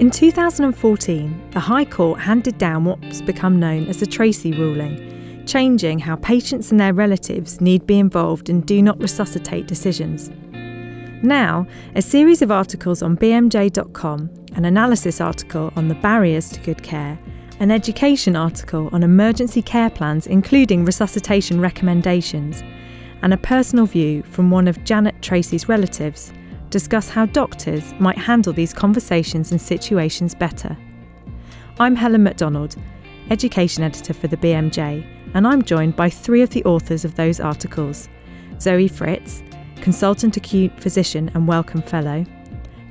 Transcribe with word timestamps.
In 0.00 0.10
2014, 0.10 1.50
the 1.50 1.60
High 1.60 1.84
Court 1.84 2.18
handed 2.18 2.56
down 2.56 2.86
what's 2.86 3.20
become 3.20 3.60
known 3.60 3.86
as 3.86 4.00
the 4.00 4.06
Tracey 4.06 4.50
ruling, 4.50 5.44
changing 5.44 5.98
how 5.98 6.16
patients 6.16 6.70
and 6.70 6.80
their 6.80 6.94
relatives 6.94 7.60
need 7.60 7.86
be 7.86 7.98
involved 7.98 8.48
in 8.48 8.62
do 8.62 8.80
not 8.80 8.98
resuscitate 8.98 9.66
decisions. 9.66 10.30
Now, 11.22 11.66
a 11.96 12.00
series 12.00 12.40
of 12.40 12.50
articles 12.50 13.02
on 13.02 13.18
BMJ.com, 13.18 14.30
an 14.54 14.64
analysis 14.64 15.20
article 15.20 15.70
on 15.76 15.88
the 15.88 15.96
barriers 15.96 16.48
to 16.48 16.60
good 16.60 16.82
care, 16.82 17.18
an 17.58 17.70
education 17.70 18.36
article 18.36 18.88
on 18.94 19.02
emergency 19.02 19.60
care 19.60 19.90
plans, 19.90 20.26
including 20.26 20.86
resuscitation 20.86 21.60
recommendations, 21.60 22.62
and 23.20 23.34
a 23.34 23.36
personal 23.36 23.84
view 23.84 24.22
from 24.22 24.50
one 24.50 24.66
of 24.66 24.82
Janet 24.82 25.20
Tracey's 25.20 25.68
relatives 25.68 26.32
discuss 26.70 27.08
how 27.08 27.26
doctors 27.26 27.92
might 27.98 28.16
handle 28.16 28.52
these 28.52 28.72
conversations 28.72 29.50
and 29.50 29.60
situations 29.60 30.34
better. 30.34 30.76
I'm 31.78 31.96
Helen 31.96 32.22
Macdonald, 32.22 32.76
Education 33.30 33.82
Editor 33.82 34.14
for 34.14 34.28
the 34.28 34.36
BMJ, 34.36 35.04
and 35.34 35.46
I'm 35.46 35.62
joined 35.62 35.96
by 35.96 36.08
three 36.08 36.42
of 36.42 36.50
the 36.50 36.64
authors 36.64 37.04
of 37.04 37.16
those 37.16 37.40
articles 37.40 38.08
Zoe 38.60 38.88
Fritz, 38.88 39.42
Consultant 39.76 40.36
Acute 40.36 40.78
Physician 40.80 41.30
and 41.34 41.48
Wellcome 41.48 41.82
Fellow, 41.82 42.24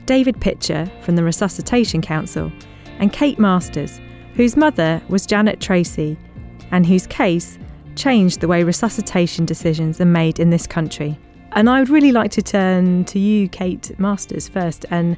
David 0.06 0.42
Pitcher 0.42 0.92
from 1.02 1.16
the 1.16 1.24
Resuscitation 1.24 2.02
Council, 2.02 2.52
and 2.98 3.14
Kate 3.14 3.40
Masters, 3.40 4.02
whose 4.34 4.58
mother 4.58 5.02
was 5.08 5.26
Janet 5.26 5.62
Tracey, 5.62 6.18
and 6.72 6.86
whose 6.86 7.08
case 7.08 7.58
changed 7.96 8.42
the 8.42 8.48
way 8.48 8.64
resuscitation 8.64 9.46
decisions 9.46 10.02
are 10.02 10.06
made 10.06 10.40
in 10.40 10.50
this 10.50 10.66
country. 10.68 11.18
And 11.54 11.70
I 11.70 11.80
would 11.80 11.90
really 11.90 12.12
like 12.12 12.32
to 12.32 12.42
turn 12.42 13.06
to 13.06 13.20
you, 13.20 13.50
Kate 13.50 13.98
Masters, 14.00 14.48
first, 14.48 14.86
and 14.90 15.18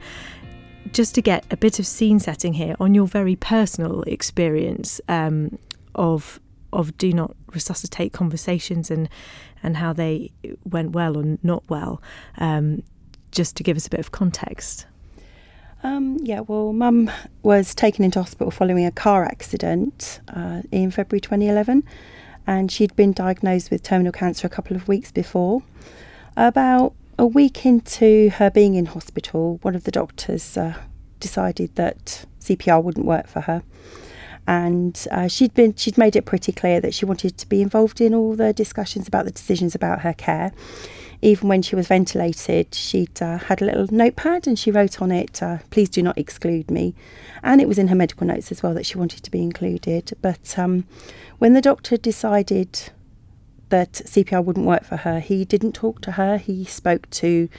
just 0.94 1.16
to 1.16 1.22
get 1.22 1.45
a 1.52 1.58
bit 1.58 1.80
of 1.80 1.86
scene 1.86 2.19
setting 2.19 2.53
here 2.53 2.75
on 2.80 2.94
your 2.94 3.08
very 3.08 3.36
personal 3.36 4.03
experience 4.03 5.02
um, 5.08 5.58
of 5.95 6.39
of 6.73 6.97
do 6.97 7.11
not 7.11 7.36
resuscitate 7.53 8.14
conversations 8.14 8.89
and 8.89 9.09
and 9.61 9.78
how 9.78 9.94
they 9.94 10.31
went 10.64 10.91
well 10.91 11.17
or 11.17 11.38
not 11.44 11.64
well, 11.69 12.02
um, 12.38 12.81
just 13.31 13.56
to 13.58 13.63
give 13.63 13.78
us 13.78 13.86
a 13.86 13.89
bit 13.89 14.00
of 14.00 14.11
context. 14.11 14.86
Um, 15.84 16.17
yeah, 16.22 16.41
well, 16.41 16.73
Mum 16.73 17.11
was 17.44 17.75
taken 17.75 18.06
into 18.06 18.19
hospital 18.19 18.52
following 18.52 18.86
a 18.86 18.91
car 18.91 19.25
accident 19.25 20.19
uh, 20.30 20.61
in 20.72 20.91
February 20.91 21.22
2011, 21.22 21.84
and 22.47 22.72
she'd 22.72 22.95
been 22.95 23.13
diagnosed 23.13 23.69
with 23.69 23.84
terminal 23.84 24.11
cancer 24.11 24.47
a 24.47 24.50
couple 24.50 24.75
of 24.75 24.88
weeks 24.88 25.11
before. 25.11 25.63
About 26.38 26.94
a 27.20 27.26
week 27.26 27.66
into 27.66 28.30
her 28.30 28.50
being 28.50 28.76
in 28.76 28.88
hospital, 28.88 29.60
one 29.62 29.76
of 29.76 29.84
the 29.84 29.92
doctors 29.92 30.58
uh, 30.58 30.76
decided 31.20 31.76
that 31.76 32.26
CPR 32.40 32.82
wouldn't 32.82 33.06
work 33.06 33.28
for 33.28 33.42
her. 33.42 33.64
And 34.48 35.08
uh, 35.12 35.28
she'd 35.28 35.54
been 35.54 35.76
she'd 35.76 35.98
made 35.98 36.16
it 36.16 36.26
pretty 36.26 36.52
clear 36.52 36.82
that 36.82 36.94
she 36.94 37.06
wanted 37.06 37.38
to 37.38 37.48
be 37.48 37.62
involved 37.62 38.02
in 38.02 38.14
all 38.14 38.36
the 38.36 38.54
discussions 38.54 39.08
about 39.08 39.26
the 39.26 39.32
decisions 39.32 39.76
about 39.76 40.02
her 40.02 40.14
care. 40.14 40.52
Even 41.22 41.48
when 41.48 41.62
she 41.62 41.76
was 41.76 41.88
ventilated, 41.88 42.74
she'd 42.74 43.22
uh, 43.22 43.38
had 43.38 43.62
a 43.62 43.66
little 43.66 43.88
notepad 43.92 44.48
and 44.48 44.58
she 44.58 44.72
wrote 44.72 45.00
on 45.02 45.12
it, 45.12 45.44
uh, 45.44 45.59
"Please 45.70 45.90
do 45.90 46.02
not 46.02 46.18
exclude 46.18 46.72
me," 46.72 46.96
and 47.44 47.62
it 47.62 47.68
was 47.68 47.78
in 47.78 47.90
her 47.90 47.96
medical 47.96 48.26
notes 48.26 48.52
as 48.52 48.64
well 48.64 48.74
that 48.74 48.86
she 48.86 48.98
wanted 48.98 49.22
to 49.24 49.30
be 49.30 49.44
included. 49.44 50.14
But 50.22 50.58
um, 50.58 50.86
when 51.38 51.54
the 51.54 51.62
doctor 51.62 51.96
decided 51.96 52.90
that 53.72 53.94
CPR 53.94 54.44
wouldn't 54.44 54.66
work 54.66 54.83
for 54.83 54.97
her. 54.97 55.19
He 55.19 55.44
didn't 55.44 55.73
talk 55.73 56.02
to 56.02 56.14
her. 56.14 56.38
He 56.38 56.64
spoke 56.64 57.09
to, 57.11 57.50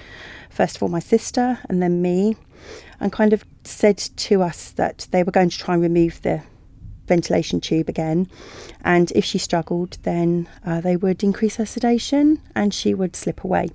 first 0.49 0.77
of 0.77 0.83
all, 0.83 0.89
my 0.89 1.01
sister 1.01 1.59
and 1.69 1.83
then 1.83 2.01
me, 2.01 2.37
and 3.01 3.13
kind 3.13 3.33
of 3.33 3.45
said 3.65 3.99
to 3.99 4.43
us 4.43 4.71
that 4.73 5.09
they 5.11 5.23
were 5.23 5.33
going 5.33 5.51
to 5.51 5.59
try 5.59 5.75
and 5.75 5.83
remove 5.83 6.23
the 6.23 6.43
ventilation 7.09 7.61
tube 7.61 7.89
again. 7.89 8.29
And 8.85 9.11
if 9.13 9.25
she 9.25 9.39
struggled, 9.39 9.99
then 10.03 10.49
uh, 10.65 10.81
they 10.81 10.97
would 10.97 11.23
increase 11.23 11.57
her 11.57 11.67
sedation 11.67 12.41
and 12.55 12.73
she 12.73 12.95
would 12.95 13.17
slip 13.17 13.43
away. 13.45 13.69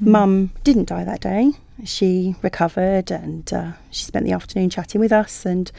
Mm. 0.00 0.06
Mum 0.06 0.50
didn't 0.64 0.88
die 0.88 1.04
that 1.04 1.20
day. 1.20 1.52
She 1.84 2.34
recovered 2.42 3.10
and 3.10 3.52
uh, 3.52 3.72
she 3.90 4.04
spent 4.04 4.24
the 4.24 4.32
afternoon 4.32 4.70
chatting 4.70 5.00
with 5.00 5.12
us 5.12 5.44
and 5.44 5.70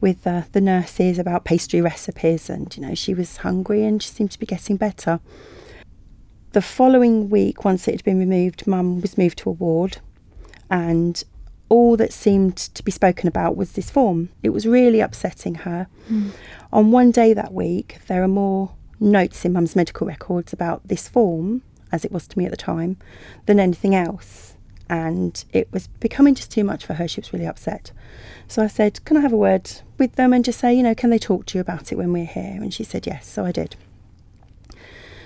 with 0.00 0.26
uh, 0.26 0.42
the 0.52 0.60
nurses 0.60 1.18
about 1.18 1.44
pastry 1.44 1.80
recipes. 1.80 2.48
And, 2.48 2.74
you 2.76 2.86
know, 2.86 2.94
she 2.94 3.12
was 3.12 3.38
hungry 3.38 3.84
and 3.84 4.02
she 4.02 4.08
seemed 4.08 4.30
to 4.32 4.38
be 4.38 4.46
getting 4.46 4.76
better. 4.76 5.20
The 6.52 6.62
following 6.62 7.28
week, 7.28 7.64
once 7.64 7.86
it 7.88 7.92
had 7.92 8.04
been 8.04 8.18
removed, 8.18 8.66
Mum 8.66 9.00
was 9.00 9.18
moved 9.18 9.38
to 9.38 9.50
a 9.50 9.52
ward 9.52 9.98
and 10.70 11.22
all 11.68 11.96
that 11.96 12.12
seemed 12.12 12.56
to 12.56 12.82
be 12.82 12.92
spoken 12.92 13.28
about 13.28 13.56
was 13.56 13.72
this 13.72 13.90
form. 13.90 14.30
It 14.42 14.50
was 14.50 14.66
really 14.66 15.00
upsetting 15.00 15.56
her. 15.56 15.88
Mm. 16.10 16.30
On 16.72 16.90
one 16.90 17.10
day 17.10 17.34
that 17.34 17.52
week, 17.52 17.98
there 18.06 18.22
are 18.22 18.28
more 18.28 18.72
notes 19.00 19.44
in 19.44 19.52
Mum's 19.52 19.76
medical 19.76 20.06
records 20.06 20.52
about 20.52 20.86
this 20.86 21.08
form, 21.08 21.62
as 21.90 22.04
it 22.04 22.12
was 22.12 22.26
to 22.28 22.38
me 22.38 22.44
at 22.44 22.50
the 22.50 22.56
time, 22.56 22.96
than 23.46 23.58
anything 23.58 23.94
else 23.94 24.53
and 24.94 25.44
it 25.52 25.66
was 25.72 25.88
becoming 25.98 26.36
just 26.36 26.52
too 26.52 26.62
much 26.62 26.86
for 26.86 26.94
her. 26.94 27.08
She 27.08 27.20
was 27.20 27.32
really 27.32 27.46
upset. 27.46 27.90
So 28.46 28.62
I 28.62 28.68
said, 28.68 29.04
Can 29.04 29.16
I 29.16 29.20
have 29.20 29.32
a 29.32 29.36
word 29.36 29.68
with 29.98 30.14
them 30.14 30.32
and 30.32 30.44
just 30.44 30.60
say, 30.60 30.72
you 30.72 30.84
know, 30.84 30.94
can 30.94 31.10
they 31.10 31.18
talk 31.18 31.46
to 31.46 31.58
you 31.58 31.60
about 31.60 31.90
it 31.90 31.96
when 31.96 32.12
we're 32.12 32.24
here? 32.24 32.60
And 32.62 32.72
she 32.72 32.84
said, 32.84 33.04
Yes. 33.04 33.26
So 33.26 33.44
I 33.44 33.50
did. 33.50 33.74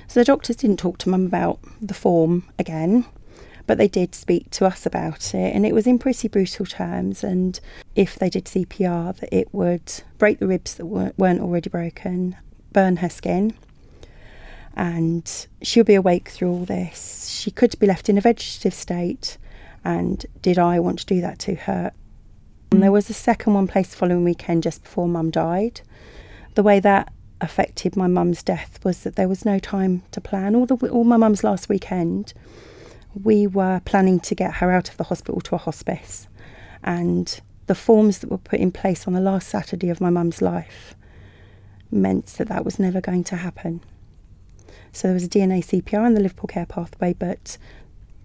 So 0.07 0.21
the 0.21 0.25
doctors 0.25 0.57
didn't 0.57 0.79
talk 0.79 0.97
to 0.99 1.11
mum 1.11 1.27
about 1.27 1.59
the 1.83 1.93
form 1.93 2.49
again, 2.59 3.05
but 3.67 3.77
they 3.77 3.89
did 3.89 4.15
speak 4.15 4.49
to 4.53 4.65
us 4.65 4.87
about 4.87 5.35
it, 5.35 5.55
and 5.55 5.67
it 5.67 5.75
was 5.75 5.87
in 5.87 5.99
pretty 5.99 6.29
brutal 6.29 6.65
terms. 6.65 7.23
And 7.23 7.61
if 7.95 8.19
they 8.19 8.31
did 8.31 8.47
CPR, 8.47 9.19
that 9.19 9.29
it 9.31 9.53
would 9.53 9.93
break 10.17 10.39
the 10.39 10.47
ribs 10.47 10.77
that 10.77 10.87
weren't 10.87 11.43
already 11.43 11.69
broken, 11.69 12.37
burn 12.73 12.97
her 12.97 13.11
skin, 13.11 13.53
and 14.75 15.47
she 15.61 15.79
would 15.79 15.87
be 15.87 15.95
awake 15.95 16.31
through 16.31 16.53
all 16.53 16.65
this. 16.65 17.29
She 17.29 17.51
could 17.51 17.79
be 17.79 17.87
left 17.87 18.09
in 18.09 18.17
a 18.17 18.23
vegetative 18.23 18.73
state 18.73 19.37
and 19.89 20.27
did 20.43 20.59
I 20.59 20.79
want 20.81 20.99
to 20.99 21.07
do 21.07 21.23
that 21.23 21.39
to 21.41 21.55
her? 21.55 21.93
And 22.71 22.83
there 22.83 22.93
was 22.93 23.09
a 23.09 23.15
second 23.15 23.55
one 23.55 23.67
placed 23.67 23.93
the 23.93 23.97
following 23.97 24.23
weekend 24.23 24.63
just 24.63 24.83
before 24.83 25.09
mum 25.09 25.31
died. 25.31 25.81
The 26.57 26.63
way 26.63 26.79
that 26.79 27.11
affected 27.41 27.97
my 27.97 28.07
mum's 28.07 28.43
death 28.43 28.85
was 28.85 29.03
that 29.05 29.17
there 29.17 29.29
was 29.29 29.47
no 29.47 29.59
time 29.59 30.03
to 30.11 30.21
plan. 30.21 30.55
All 30.55 30.67
the 30.67 30.75
all 30.91 31.05
my 31.05 31.17
mum's 31.17 31.43
last 31.43 31.71
weekend, 31.71 32.35
we 33.25 33.47
were 33.47 33.81
planning 33.87 34.21
to 34.21 34.35
get 34.35 34.57
her 34.57 34.71
out 34.71 34.91
of 34.91 34.99
the 34.99 35.05
hospital 35.05 35.41
to 35.41 35.55
a 35.55 35.59
hospice, 35.59 36.29
and 36.85 37.41
the 37.67 37.75
forms 37.75 38.19
that 38.19 38.31
were 38.31 38.37
put 38.37 38.61
in 38.61 38.71
place 38.71 39.07
on 39.07 39.15
the 39.15 39.21
last 39.21 39.49
Saturday 39.49 39.89
of 39.89 40.03
my 40.03 40.11
mum's 40.11 40.43
life 40.43 40.95
meant 41.91 42.27
that 42.27 42.49
that 42.49 42.63
was 42.63 42.79
never 42.79 43.01
going 43.01 43.25
to 43.25 43.37
happen. 43.37 43.81
So 44.93 45.09
there 45.09 45.15
was 45.15 45.25
a 45.25 45.29
DNA 45.29 45.65
CPR 45.65 46.07
in 46.07 46.13
the 46.13 46.21
Liverpool 46.21 46.49
Care 46.49 46.67
Pathway, 46.67 47.15
but 47.15 47.57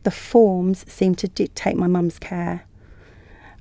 the 0.03 0.11
forms 0.11 0.85
seemed 0.91 1.17
to 1.19 1.27
dictate 1.27 1.75
my 1.75 1.87
mum's 1.87 2.19
care. 2.19 2.65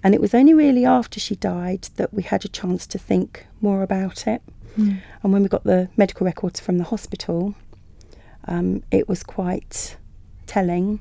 And 0.04 0.14
it 0.14 0.20
was 0.20 0.34
only 0.34 0.54
really 0.54 0.84
after 0.84 1.20
she 1.20 1.36
died 1.36 1.88
that 1.96 2.12
we 2.12 2.22
had 2.24 2.44
a 2.44 2.48
chance 2.48 2.86
to 2.88 2.98
think 2.98 3.46
more 3.60 3.82
about 3.82 4.26
it. 4.26 4.42
Mm. 4.76 5.00
And 5.22 5.32
when 5.32 5.42
we 5.42 5.48
got 5.48 5.64
the 5.64 5.88
medical 5.96 6.24
records 6.24 6.58
from 6.58 6.78
the 6.78 6.84
hospital, 6.84 7.54
um, 8.46 8.82
it 8.90 9.08
was 9.08 9.22
quite 9.22 9.96
telling 10.46 11.00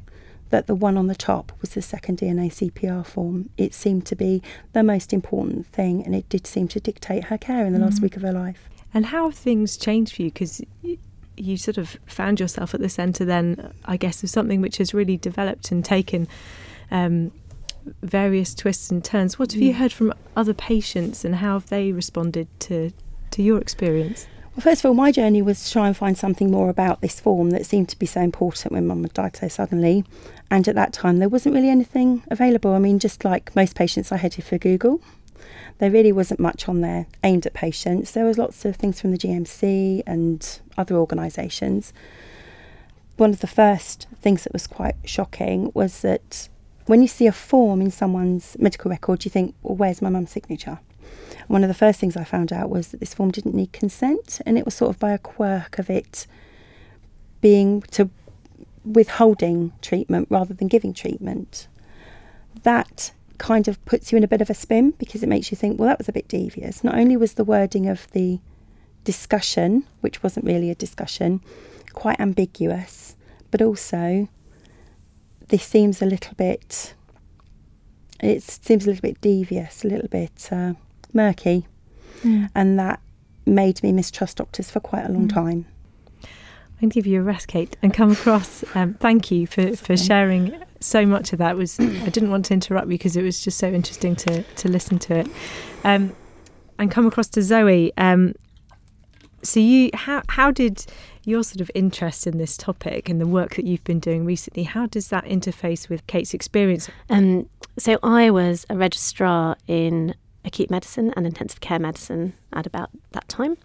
that 0.50 0.68
the 0.68 0.75
one 0.75 0.97
on 0.97 1.07
the 1.07 1.16
top 1.16 1.52
was 1.62 1.72
the 1.72 1.81
second 1.81 2.19
DNA 2.19 2.52
CPR 2.52 3.06
form. 3.06 3.50
It 3.58 3.73
seemed 3.73 4.06
to 4.08 4.16
be 4.16 4.44
the 4.73 4.84
most 4.84 5.13
important 5.13 5.66
thing, 5.68 6.06
and 6.06 6.13
it 6.13 6.29
did 6.29 6.46
seem 6.46 6.68
to 6.69 6.79
dictate 6.79 7.25
her 7.25 7.38
care 7.38 7.66
in 7.66 7.73
the 7.73 7.79
mm. 7.79 7.84
last 7.84 8.02
week 8.02 8.16
of 8.16 8.22
her 8.22 8.34
life. 8.34 8.69
And 8.94 9.08
how 9.08 9.29
have 9.29 9.38
things 9.38 9.78
changed 9.78 10.16
for 10.16 10.23
you? 10.23 10.31
Because 10.31 10.62
you 11.41 11.57
sort 11.57 11.78
of 11.78 11.97
found 12.06 12.40
yourself 12.40 12.74
at 12.74 12.79
the 12.79 12.90
centre 12.90 13.25
then, 13.25 13.74
I 13.85 13.97
guess, 13.97 14.24
of 14.24 14.29
something 14.29 14.62
which 14.62 14.78
has 14.78 14.94
really 14.94 15.17
developed 15.17 15.72
and 15.72 15.84
taken 15.84 16.28
um, 16.91 17.32
various 18.03 18.53
twists 18.53 18.91
and 18.91 19.03
turns. 19.03 19.40
What 19.40 19.53
have 19.53 19.61
you 19.61 19.73
mm. 19.73 19.78
heard 19.78 19.91
from 19.91 20.14
other 20.35 20.53
patients 20.53 21.26
and 21.26 21.35
how 21.35 21.53
have 21.53 21.70
they 21.70 21.91
responded 21.91 22.47
to, 22.61 22.91
to 23.32 23.41
your 23.41 23.59
experience? 23.59 24.28
Well, 24.55 24.61
first 24.61 24.84
of 24.84 24.90
all, 24.90 24.93
my 24.93 25.11
journey 25.11 25.41
was 25.41 25.64
to 25.64 25.72
try 25.72 25.88
and 25.88 25.96
find 25.96 26.17
something 26.17 26.52
more 26.52 26.70
about 26.70 27.02
this 27.02 27.20
form 27.20 27.52
that 27.52 27.66
seemed 27.66 27.90
to 27.90 27.97
be 27.97 28.05
so 28.05 28.22
important 28.22 28.73
when 28.73 28.85
Mum 28.85 29.02
had 29.03 29.14
died 29.14 29.37
so 29.37 29.47
suddenly. 29.47 30.03
And 30.49 30.67
at 30.67 30.76
that 30.76 30.91
time, 30.91 31.20
there 31.20 31.29
wasn't 31.29 31.55
really 31.55 31.70
anything 31.70 32.23
available. 32.29 32.73
I 32.73 32.79
mean, 32.79 32.99
just 32.99 33.23
like 33.23 33.55
most 33.55 33.76
patients, 33.76 34.11
I 34.11 34.17
headed 34.17 34.44
for 34.44 34.58
Google 34.58 35.02
there 35.79 35.91
really 35.91 36.11
wasn't 36.11 36.39
much 36.39 36.67
on 36.69 36.81
there 36.81 37.07
aimed 37.23 37.45
at 37.45 37.53
patients. 37.53 38.11
There 38.11 38.25
was 38.25 38.37
lots 38.37 38.65
of 38.65 38.75
things 38.75 39.01
from 39.01 39.11
the 39.11 39.17
GMC 39.17 40.03
and 40.05 40.59
other 40.77 40.95
organisations. 40.95 41.93
One 43.17 43.31
of 43.31 43.39
the 43.39 43.47
first 43.47 44.07
things 44.21 44.43
that 44.43 44.53
was 44.53 44.67
quite 44.67 44.95
shocking 45.05 45.71
was 45.73 46.01
that 46.01 46.49
when 46.85 47.01
you 47.01 47.07
see 47.07 47.27
a 47.27 47.31
form 47.31 47.81
in 47.81 47.91
someone's 47.91 48.57
medical 48.59 48.89
record, 48.89 49.25
you 49.25 49.31
think, 49.31 49.55
well, 49.61 49.75
where's 49.75 50.01
my 50.01 50.09
mum's 50.09 50.31
signature? 50.31 50.79
One 51.47 51.63
of 51.63 51.67
the 51.67 51.73
first 51.73 51.99
things 51.99 52.15
I 52.15 52.23
found 52.23 52.53
out 52.53 52.69
was 52.69 52.89
that 52.89 52.99
this 52.99 53.13
form 53.13 53.31
didn't 53.31 53.55
need 53.55 53.73
consent, 53.73 54.41
and 54.45 54.57
it 54.57 54.65
was 54.65 54.73
sort 54.73 54.89
of 54.89 54.99
by 54.99 55.11
a 55.11 55.17
quirk 55.17 55.79
of 55.79 55.89
it 55.89 56.27
being 57.41 57.81
to 57.91 58.09
withholding 58.83 59.73
treatment 59.81 60.27
rather 60.29 60.53
than 60.53 60.67
giving 60.67 60.93
treatment. 60.93 61.67
That 62.63 63.11
kind 63.41 63.67
of 63.67 63.84
puts 63.85 64.11
you 64.11 64.17
in 64.20 64.23
a 64.23 64.28
bit 64.28 64.40
of 64.40 64.52
a 64.52 64.53
spin 64.53 64.91
because 64.91 65.23
it 65.23 65.28
makes 65.28 65.49
you 65.49 65.58
think, 65.58 65.79
well, 65.79 65.90
that 65.90 65.97
was 65.97 66.08
a 66.08 66.14
bit 66.14 66.28
devious. 66.28 66.84
Not 66.84 66.93
only 66.93 67.17
was 67.17 67.34
the 67.34 67.43
wording 67.43 67.88
of 67.88 68.09
the 68.11 68.40
discussion, 69.03 69.84
which 70.02 70.22
wasn't 70.22 70.46
really 70.46 70.70
a 70.70 70.76
discussion, 70.76 71.41
quite 71.93 72.20
ambiguous, 72.20 73.16
but 73.49 73.59
also 73.59 74.29
this 75.47 75.64
seems 75.64 76.03
a 76.03 76.05
little 76.05 76.35
bit, 76.35 76.93
it 78.20 78.43
seems 78.43 78.85
a 78.85 78.90
little 78.90 79.02
bit 79.02 79.20
devious, 79.22 79.84
a 79.84 79.87
little 79.87 80.08
bit 80.08 80.49
uh, 80.52 80.73
murky. 81.11 81.66
Mm. 82.22 82.52
And 82.53 82.78
that 82.78 83.02
made 83.47 83.82
me 83.82 83.91
mistrust 83.91 84.37
doctors 84.37 84.70
for 84.70 84.79
quite 84.79 85.05
a 85.05 85.11
long 85.11 85.28
mm. 85.28 85.34
time. 85.34 85.66
I'm 86.81 86.85
going 86.85 86.89
to 86.89 86.95
give 86.95 87.05
you 87.05 87.19
a 87.19 87.23
rest, 87.23 87.47
Kate, 87.47 87.78
and 87.83 87.93
come 87.93 88.11
across. 88.11 88.63
Um, 88.73 88.95
thank 88.95 89.29
you 89.29 89.45
for, 89.45 89.75
for 89.75 89.95
sharing 89.95 90.59
so 90.79 91.05
much 91.05 91.31
of 91.31 91.37
that. 91.37 91.51
It 91.51 91.55
was 91.55 91.79
I 91.79 92.09
didn't 92.09 92.31
want 92.31 92.45
to 92.45 92.55
interrupt 92.55 92.87
you 92.87 92.97
because 92.97 93.16
it 93.16 93.22
was 93.22 93.39
just 93.39 93.59
so 93.59 93.67
interesting 93.67 94.16
to 94.16 94.41
to 94.41 94.67
listen 94.67 94.97
to 94.97 95.19
it, 95.19 95.28
um, 95.83 96.16
and 96.79 96.89
come 96.89 97.05
across 97.05 97.28
to 97.29 97.43
Zoe. 97.43 97.93
Um, 97.97 98.33
so 99.43 99.59
you 99.59 99.91
how 99.93 100.23
how 100.29 100.49
did 100.49 100.83
your 101.23 101.43
sort 101.43 101.61
of 101.61 101.69
interest 101.75 102.25
in 102.25 102.39
this 102.39 102.57
topic 102.57 103.09
and 103.09 103.22
the 103.22 103.27
work 103.27 103.57
that 103.57 103.66
you've 103.66 103.84
been 103.84 103.99
doing 103.99 104.25
recently 104.25 104.63
how 104.63 104.87
does 104.87 105.09
that 105.09 105.25
interface 105.25 105.87
with 105.87 106.07
Kate's 106.07 106.34
experience? 106.34 106.89
Um, 107.11 107.47
so 107.77 107.99
I 108.01 108.31
was 108.31 108.66
a 108.72 108.75
registrar 108.75 109.55
in 109.67 110.16
acute 110.43 110.72
medicine 110.72 111.13
and 111.16 111.27
intensive 111.27 111.61
care 111.61 111.77
medicine 111.77 112.34
at 112.53 112.66
about 112.66 112.89
that 113.11 113.29
time, 113.29 113.55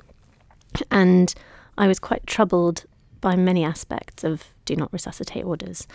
and 0.90 1.34
I 1.78 1.88
was 1.88 1.98
quite 1.98 2.26
troubled 2.26 2.84
by 3.26 3.34
many 3.34 3.64
aspects 3.64 4.22
of 4.22 4.54
do 4.66 4.76
not 4.76 4.92
resuscitate 4.92 5.44
orders. 5.44 5.88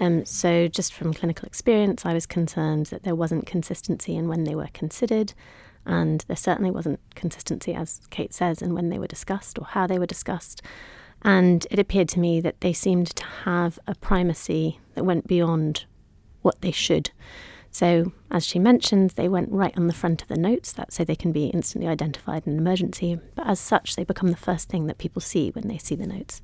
Um, 0.00 0.26
so, 0.26 0.68
just 0.68 0.92
from 0.92 1.14
clinical 1.14 1.46
experience, 1.46 2.04
I 2.04 2.12
was 2.12 2.26
concerned 2.26 2.86
that 2.86 3.04
there 3.04 3.14
wasn't 3.14 3.46
consistency 3.46 4.14
in 4.14 4.28
when 4.28 4.44
they 4.44 4.54
were 4.54 4.68
considered, 4.74 5.32
and 5.86 6.22
there 6.28 6.36
certainly 6.36 6.70
wasn't 6.70 7.00
consistency, 7.14 7.72
as 7.72 8.02
Kate 8.10 8.34
says, 8.34 8.60
in 8.60 8.74
when 8.74 8.90
they 8.90 8.98
were 8.98 9.06
discussed 9.06 9.58
or 9.58 9.64
how 9.64 9.86
they 9.86 9.98
were 9.98 10.04
discussed. 10.04 10.60
And 11.22 11.66
it 11.70 11.78
appeared 11.78 12.10
to 12.10 12.20
me 12.20 12.38
that 12.42 12.60
they 12.60 12.74
seemed 12.74 13.16
to 13.16 13.24
have 13.24 13.78
a 13.86 13.94
primacy 13.94 14.78
that 14.94 15.04
went 15.04 15.26
beyond 15.26 15.86
what 16.42 16.60
they 16.60 16.70
should. 16.70 17.12
So, 17.74 18.12
as 18.30 18.46
she 18.46 18.60
mentioned, 18.60 19.10
they 19.10 19.28
went 19.28 19.50
right 19.50 19.76
on 19.76 19.88
the 19.88 19.92
front 19.92 20.22
of 20.22 20.28
the 20.28 20.38
notes, 20.38 20.76
so 20.90 21.02
they 21.02 21.16
can 21.16 21.32
be 21.32 21.46
instantly 21.46 21.90
identified 21.90 22.46
in 22.46 22.52
an 22.52 22.58
emergency. 22.60 23.18
But 23.34 23.48
as 23.48 23.58
such, 23.58 23.96
they 23.96 24.04
become 24.04 24.28
the 24.28 24.36
first 24.36 24.68
thing 24.68 24.86
that 24.86 24.98
people 24.98 25.20
see 25.20 25.50
when 25.50 25.66
they 25.66 25.78
see 25.78 25.96
the 25.96 26.06
notes. 26.06 26.40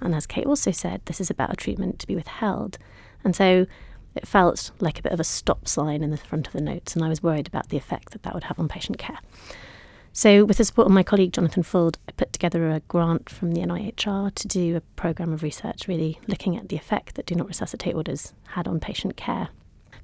And 0.00 0.12
as 0.12 0.26
Kate 0.26 0.44
also 0.44 0.72
said, 0.72 1.00
this 1.04 1.20
is 1.20 1.30
about 1.30 1.52
a 1.52 1.56
treatment 1.56 2.00
to 2.00 2.06
be 2.08 2.16
withheld. 2.16 2.78
And 3.22 3.36
so 3.36 3.66
it 4.16 4.26
felt 4.26 4.72
like 4.80 4.98
a 4.98 5.02
bit 5.02 5.12
of 5.12 5.20
a 5.20 5.24
stop 5.24 5.68
sign 5.68 6.02
in 6.02 6.10
the 6.10 6.16
front 6.16 6.48
of 6.48 6.52
the 6.52 6.60
notes, 6.60 6.96
and 6.96 7.04
I 7.04 7.08
was 7.08 7.22
worried 7.22 7.46
about 7.46 7.68
the 7.68 7.76
effect 7.76 8.10
that 8.10 8.24
that 8.24 8.34
would 8.34 8.44
have 8.44 8.58
on 8.58 8.66
patient 8.66 8.98
care. 8.98 9.20
So, 10.12 10.44
with 10.44 10.56
the 10.56 10.64
support 10.64 10.86
of 10.86 10.92
my 10.92 11.04
colleague 11.04 11.32
Jonathan 11.32 11.62
Fuld, 11.62 11.96
I 12.08 12.12
put 12.12 12.32
together 12.32 12.68
a 12.68 12.80
grant 12.80 13.30
from 13.30 13.52
the 13.52 13.60
NIHR 13.60 14.34
to 14.34 14.48
do 14.48 14.76
a 14.76 14.80
programme 14.96 15.32
of 15.32 15.44
research 15.44 15.86
really 15.86 16.18
looking 16.26 16.56
at 16.56 16.70
the 16.70 16.76
effect 16.76 17.14
that 17.14 17.26
do 17.26 17.36
not 17.36 17.46
resuscitate 17.46 17.94
orders 17.94 18.34
had 18.48 18.66
on 18.66 18.80
patient 18.80 19.16
care 19.16 19.50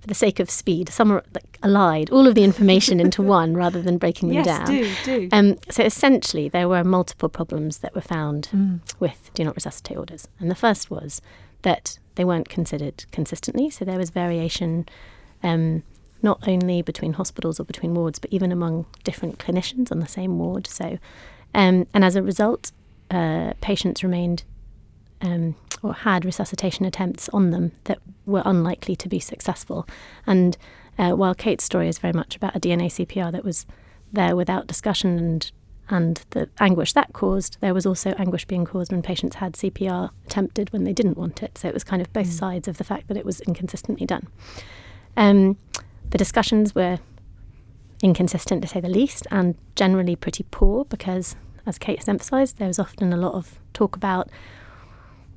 for 0.01 0.07
the 0.07 0.15
sake 0.15 0.41
of 0.41 0.51
speed, 0.51 0.89
some 0.89 1.13
are 1.13 1.25
like 1.35 1.59
allied 1.63 2.11
all 2.11 2.27
of 2.27 2.35
the 2.35 2.45
information 2.45 3.01
into 3.05 3.23
one 3.23 3.55
rather 3.55 3.83
than 3.83 3.99
breaking 3.99 4.29
them 4.29 4.37
yes, 4.37 4.47
down. 4.47 4.67
Do, 4.67 4.95
do. 5.05 5.29
Um, 5.33 5.59
so 5.71 5.85
essentially, 5.85 6.49
there 6.49 6.69
were 6.69 6.85
multiple 6.85 7.29
problems 7.29 7.79
that 7.79 7.95
were 7.95 8.01
found 8.01 8.49
mm. 8.53 8.81
with 9.01 9.31
do 9.35 9.45
not 9.45 9.55
resuscitate 9.55 9.97
orders, 9.97 10.29
and 10.39 10.51
the 10.51 10.55
first 10.55 10.91
was 10.91 11.21
that 11.63 11.99
they 12.15 12.25
weren't 12.25 12.49
considered 12.49 13.05
consistently. 13.13 13.71
So 13.71 13.85
there 13.85 13.99
was 13.99 14.11
variation. 14.11 14.89
Um, 15.43 15.83
not 16.21 16.49
only 16.49 16.83
between 16.83 17.13
hospitals 17.13 17.61
or 17.61 17.65
between 17.65 17.95
wards, 17.95 18.19
but 18.19 18.33
even 18.33 18.51
among 18.51 18.87
different 19.05 19.39
clinicians 19.39 19.93
on 19.93 20.01
the 20.01 20.09
same 20.09 20.37
ward. 20.37 20.67
So, 20.67 20.99
um, 21.55 21.87
and 21.95 22.05
as 22.05 22.17
a 22.17 22.23
result, 22.25 22.73
uh, 23.11 23.53
patients 23.61 24.03
remained 24.03 24.43
um, 25.21 25.55
or 25.83 25.95
had 25.95 26.25
resuscitation 26.25 26.85
attempts 26.85 27.29
on 27.31 27.51
them 27.51 27.73
that 27.85 27.99
were 28.27 28.43
unlikely 28.45 28.97
to 28.97 29.09
be 29.09 29.21
successful. 29.21 29.87
And 30.27 30.57
uh, 30.99 31.13
while 31.13 31.35
Kate's 31.35 31.65
story 31.65 31.89
is 31.89 31.99
very 31.99 32.13
much 32.13 32.37
about 32.37 32.57
a 32.57 32.61
DNA 32.61 32.87
CPR 32.87 33.33
that 33.33 33.45
was 33.45 33.67
there 34.13 34.35
without 34.35 34.67
discussion 34.67 35.19
and 35.19 35.51
and 35.91 36.23
the 36.31 36.49
anguish 36.61 36.93
that 36.93 37.13
caused, 37.15 37.59
there 37.61 37.73
was 37.73 37.87
also 37.87 38.11
anguish 38.19 38.45
being 38.45 38.67
caused 38.67 38.93
when 38.93 39.01
patients 39.01 39.37
had 39.37 39.55
CPR 39.55 40.11
attempted 40.27 40.71
when 40.71 40.85
they 40.85 40.93
didn't 40.93 41.17
want 41.17 41.43
it. 41.43 41.57
So 41.57 41.69
it 41.69 41.73
was 41.73 41.85
kind 41.85 42.03
of 42.03 42.13
both 42.13 42.27
mm. 42.27 42.33
sides 42.33 42.69
of 42.69 42.77
the 42.77 42.85
fact 42.85 43.09
that 43.09 43.17
it 43.17 43.25
was 43.25 43.41
inconsistently 43.41 44.07
done. 44.07 44.27
Um, 45.17 45.57
the 46.11 46.19
discussions 46.19 46.75
were 46.75 46.99
inconsistent 48.03 48.63
to 48.63 48.69
say 48.69 48.81
the 48.81 48.89
least, 48.89 49.27
and 49.31 49.55
generally 49.77 50.15
pretty 50.15 50.45
poor 50.51 50.85
because, 50.85 51.37
as 51.67 51.79
Kate 51.79 51.99
has 51.99 52.09
emphasised, 52.09 52.59
there 52.59 52.69
was 52.69 52.79
often 52.79 53.13
a 53.13 53.17
lot 53.17 53.35
of 53.35 53.59
talk 53.73 53.97
about 53.97 54.29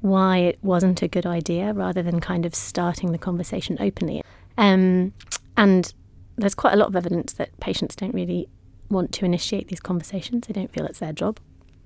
why 0.01 0.37
it 0.37 0.59
wasn't 0.61 1.01
a 1.01 1.07
good 1.07 1.25
idea 1.25 1.73
rather 1.73 2.01
than 2.01 2.19
kind 2.19 2.45
of 2.45 2.53
starting 2.55 3.11
the 3.11 3.17
conversation 3.17 3.77
openly. 3.79 4.23
Um, 4.57 5.13
and 5.55 5.93
there's 6.37 6.55
quite 6.55 6.73
a 6.73 6.77
lot 6.77 6.87
of 6.87 6.95
evidence 6.95 7.33
that 7.33 7.57
patients 7.59 7.95
don't 7.95 8.13
really 8.13 8.49
want 8.89 9.11
to 9.13 9.25
initiate 9.25 9.67
these 9.67 9.79
conversations. 9.79 10.47
They 10.47 10.53
don't 10.53 10.71
feel 10.71 10.85
it's 10.85 10.99
their 10.99 11.13
job, 11.13 11.39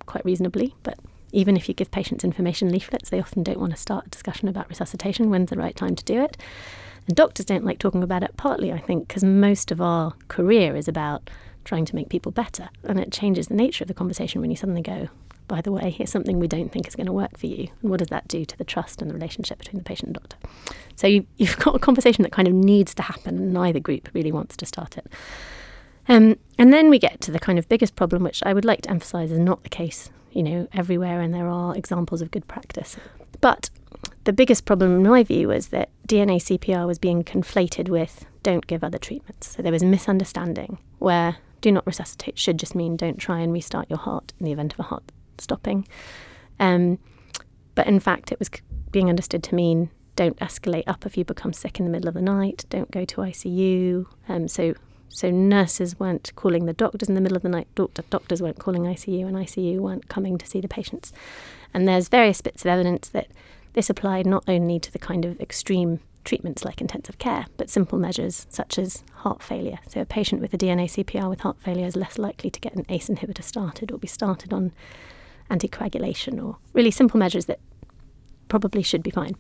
quite 0.05 0.25
reasonably. 0.25 0.75
But 0.83 0.97
even 1.31 1.57
if 1.57 1.67
you 1.67 1.75
give 1.75 1.91
patients 1.91 2.23
information 2.23 2.69
leaflets, 2.69 3.09
they 3.09 3.19
often 3.19 3.43
don't 3.43 3.59
want 3.59 3.71
to 3.73 3.77
start 3.77 4.07
a 4.07 4.09
discussion 4.09 4.47
about 4.47 4.69
resuscitation. 4.69 5.29
When's 5.29 5.49
the 5.49 5.57
right 5.57 5.75
time 5.75 5.95
to 5.95 6.03
do 6.03 6.21
it? 6.21 6.37
And 7.07 7.15
doctors 7.15 7.45
don't 7.45 7.65
like 7.65 7.79
talking 7.79 8.01
about 8.01 8.23
it, 8.23 8.35
partly, 8.37 8.71
I 8.71 8.79
think, 8.79 9.07
because 9.07 9.23
most 9.23 9.71
of 9.71 9.81
our 9.81 10.13
career 10.27 10.75
is 10.75 10.87
about 10.87 11.29
trying 11.65 11.85
to 11.85 11.95
make 11.95 12.09
people 12.09 12.31
better. 12.31 12.69
And 12.83 12.99
it 12.99 13.11
changes 13.11 13.47
the 13.47 13.55
nature 13.55 13.83
of 13.83 13.87
the 13.89 13.93
conversation 13.93 14.41
when 14.41 14.49
you 14.49 14.57
suddenly 14.57 14.81
go, 14.81 15.09
by 15.47 15.61
the 15.61 15.71
way, 15.71 15.89
here's 15.89 16.09
something 16.09 16.39
we 16.39 16.47
don't 16.47 16.71
think 16.71 16.87
is 16.87 16.95
going 16.95 17.05
to 17.05 17.13
work 17.13 17.37
for 17.37 17.47
you. 17.47 17.67
And 17.81 17.91
what 17.91 17.99
does 17.99 18.09
that 18.09 18.27
do 18.27 18.45
to 18.45 18.57
the 18.57 18.63
trust 18.63 19.01
and 19.01 19.09
the 19.09 19.13
relationship 19.13 19.59
between 19.59 19.77
the 19.77 19.83
patient 19.83 20.07
and 20.07 20.15
doctor? 20.15 20.37
So 20.95 21.07
you, 21.07 21.25
have 21.39 21.59
got 21.59 21.75
a 21.75 21.79
conversation 21.79 22.23
that 22.23 22.31
kind 22.31 22.47
of 22.47 22.53
needs 22.53 22.93
to 22.95 23.03
happen, 23.03 23.37
and 23.37 23.53
neither 23.53 23.79
group 23.79 24.09
really 24.13 24.31
wants 24.31 24.57
to 24.57 24.65
start 24.65 24.97
it. 24.97 25.07
Um, 26.07 26.37
and 26.57 26.71
then 26.71 26.89
we 26.89 26.99
get 26.99 27.21
to 27.21 27.31
the 27.31 27.39
kind 27.39 27.57
of 27.57 27.67
biggest 27.67 27.95
problem, 27.95 28.23
which 28.23 28.43
I 28.45 28.53
would 28.53 28.65
like 28.65 28.83
to 28.83 28.89
emphasise 28.89 29.31
is 29.31 29.39
not 29.39 29.63
the 29.63 29.69
case, 29.69 30.09
you 30.31 30.43
know, 30.43 30.67
everywhere, 30.73 31.21
and 31.21 31.33
there 31.33 31.49
are 31.49 31.75
examples 31.75 32.21
of 32.21 32.31
good 32.31 32.47
practice. 32.47 32.97
But 33.41 33.69
the 34.23 34.33
biggest 34.33 34.65
problem, 34.65 34.95
in 34.95 35.03
my 35.03 35.23
view, 35.23 35.47
was 35.47 35.67
that 35.67 35.89
DNA 36.07 36.37
CPR 36.37 36.87
was 36.87 36.99
being 36.99 37.23
conflated 37.23 37.89
with 37.89 38.25
don't 38.43 38.67
give 38.67 38.83
other 38.83 38.99
treatments. 38.99 39.55
So 39.55 39.61
there 39.63 39.71
was 39.71 39.83
misunderstanding 39.83 40.77
where 40.99 41.37
do 41.61 41.71
not 41.71 41.87
resuscitate 41.87 42.37
should 42.37 42.59
just 42.59 42.75
mean 42.75 42.95
don't 42.95 43.17
try 43.17 43.39
and 43.39 43.51
restart 43.51 43.89
your 43.89 43.97
heart 43.97 44.33
in 44.39 44.45
the 44.45 44.51
event 44.51 44.73
of 44.73 44.79
a 44.79 44.83
heart 44.83 45.11
stopping. 45.41 45.87
Um, 46.59 46.99
but 47.75 47.87
in 47.87 47.99
fact, 47.99 48.31
it 48.31 48.39
was 48.39 48.49
being 48.91 49.09
understood 49.09 49.43
to 49.43 49.55
mean 49.55 49.89
don't 50.15 50.37
escalate 50.37 50.85
up 50.87 51.05
if 51.05 51.17
you 51.17 51.25
become 51.25 51.53
sick 51.53 51.79
in 51.79 51.85
the 51.85 51.91
middle 51.91 52.07
of 52.07 52.13
the 52.13 52.21
night, 52.21 52.65
don't 52.69 52.89
go 52.91 53.05
to 53.05 53.17
ICU. 53.17 54.05
Um, 54.29 54.47
so, 54.47 54.73
so 55.09 55.29
nurses 55.29 55.99
weren't 55.99 56.31
calling 56.35 56.65
the 56.65 56.73
doctors 56.73 57.09
in 57.09 57.15
the 57.15 57.21
middle 57.21 57.35
of 57.35 57.43
the 57.43 57.49
night, 57.49 57.67
doctor, 57.75 58.03
doctors 58.09 58.41
weren't 58.41 58.59
calling 58.59 58.83
ICU, 58.83 59.25
and 59.25 59.35
ICU 59.35 59.79
weren't 59.79 60.07
coming 60.07 60.37
to 60.37 60.47
see 60.47 60.61
the 60.61 60.67
patients. 60.67 61.11
And 61.73 61.87
there's 61.87 62.07
various 62.07 62.41
bits 62.41 62.63
of 62.63 62.67
evidence 62.67 63.09
that 63.09 63.27
this 63.73 63.89
applied 63.89 64.25
not 64.25 64.45
only 64.47 64.79
to 64.79 64.91
the 64.91 64.99
kind 64.99 65.25
of 65.25 65.39
extreme 65.41 65.99
treatments 66.23 66.63
like 66.63 66.81
intensive 66.81 67.17
care, 67.17 67.45
but 67.57 67.69
simple 67.69 67.99
measures 67.99 68.47
such 68.49 68.79
as 68.79 69.03
heart 69.13 69.43
failure. 69.43 69.79
So, 69.87 70.01
a 70.01 70.05
patient 70.05 70.41
with 70.41 70.53
a 70.53 70.57
DNA 70.57 70.85
CPR 70.85 71.29
with 71.29 71.41
heart 71.41 71.57
failure 71.59 71.85
is 71.85 71.95
less 71.95 72.17
likely 72.17 72.49
to 72.49 72.59
get 72.59 72.73
an 72.73 72.85
ACE 72.87 73.09
inhibitor 73.09 73.43
started 73.43 73.91
or 73.91 73.97
be 73.97 74.07
started 74.07 74.53
on 74.53 74.71
anticoagulation 75.49 76.43
or 76.43 76.57
really 76.73 76.91
simple 76.91 77.19
measures 77.19 77.45
that 77.45 77.59
probably 78.47 78.81
should 78.81 79.03
be 79.03 79.11
fine. 79.11 79.35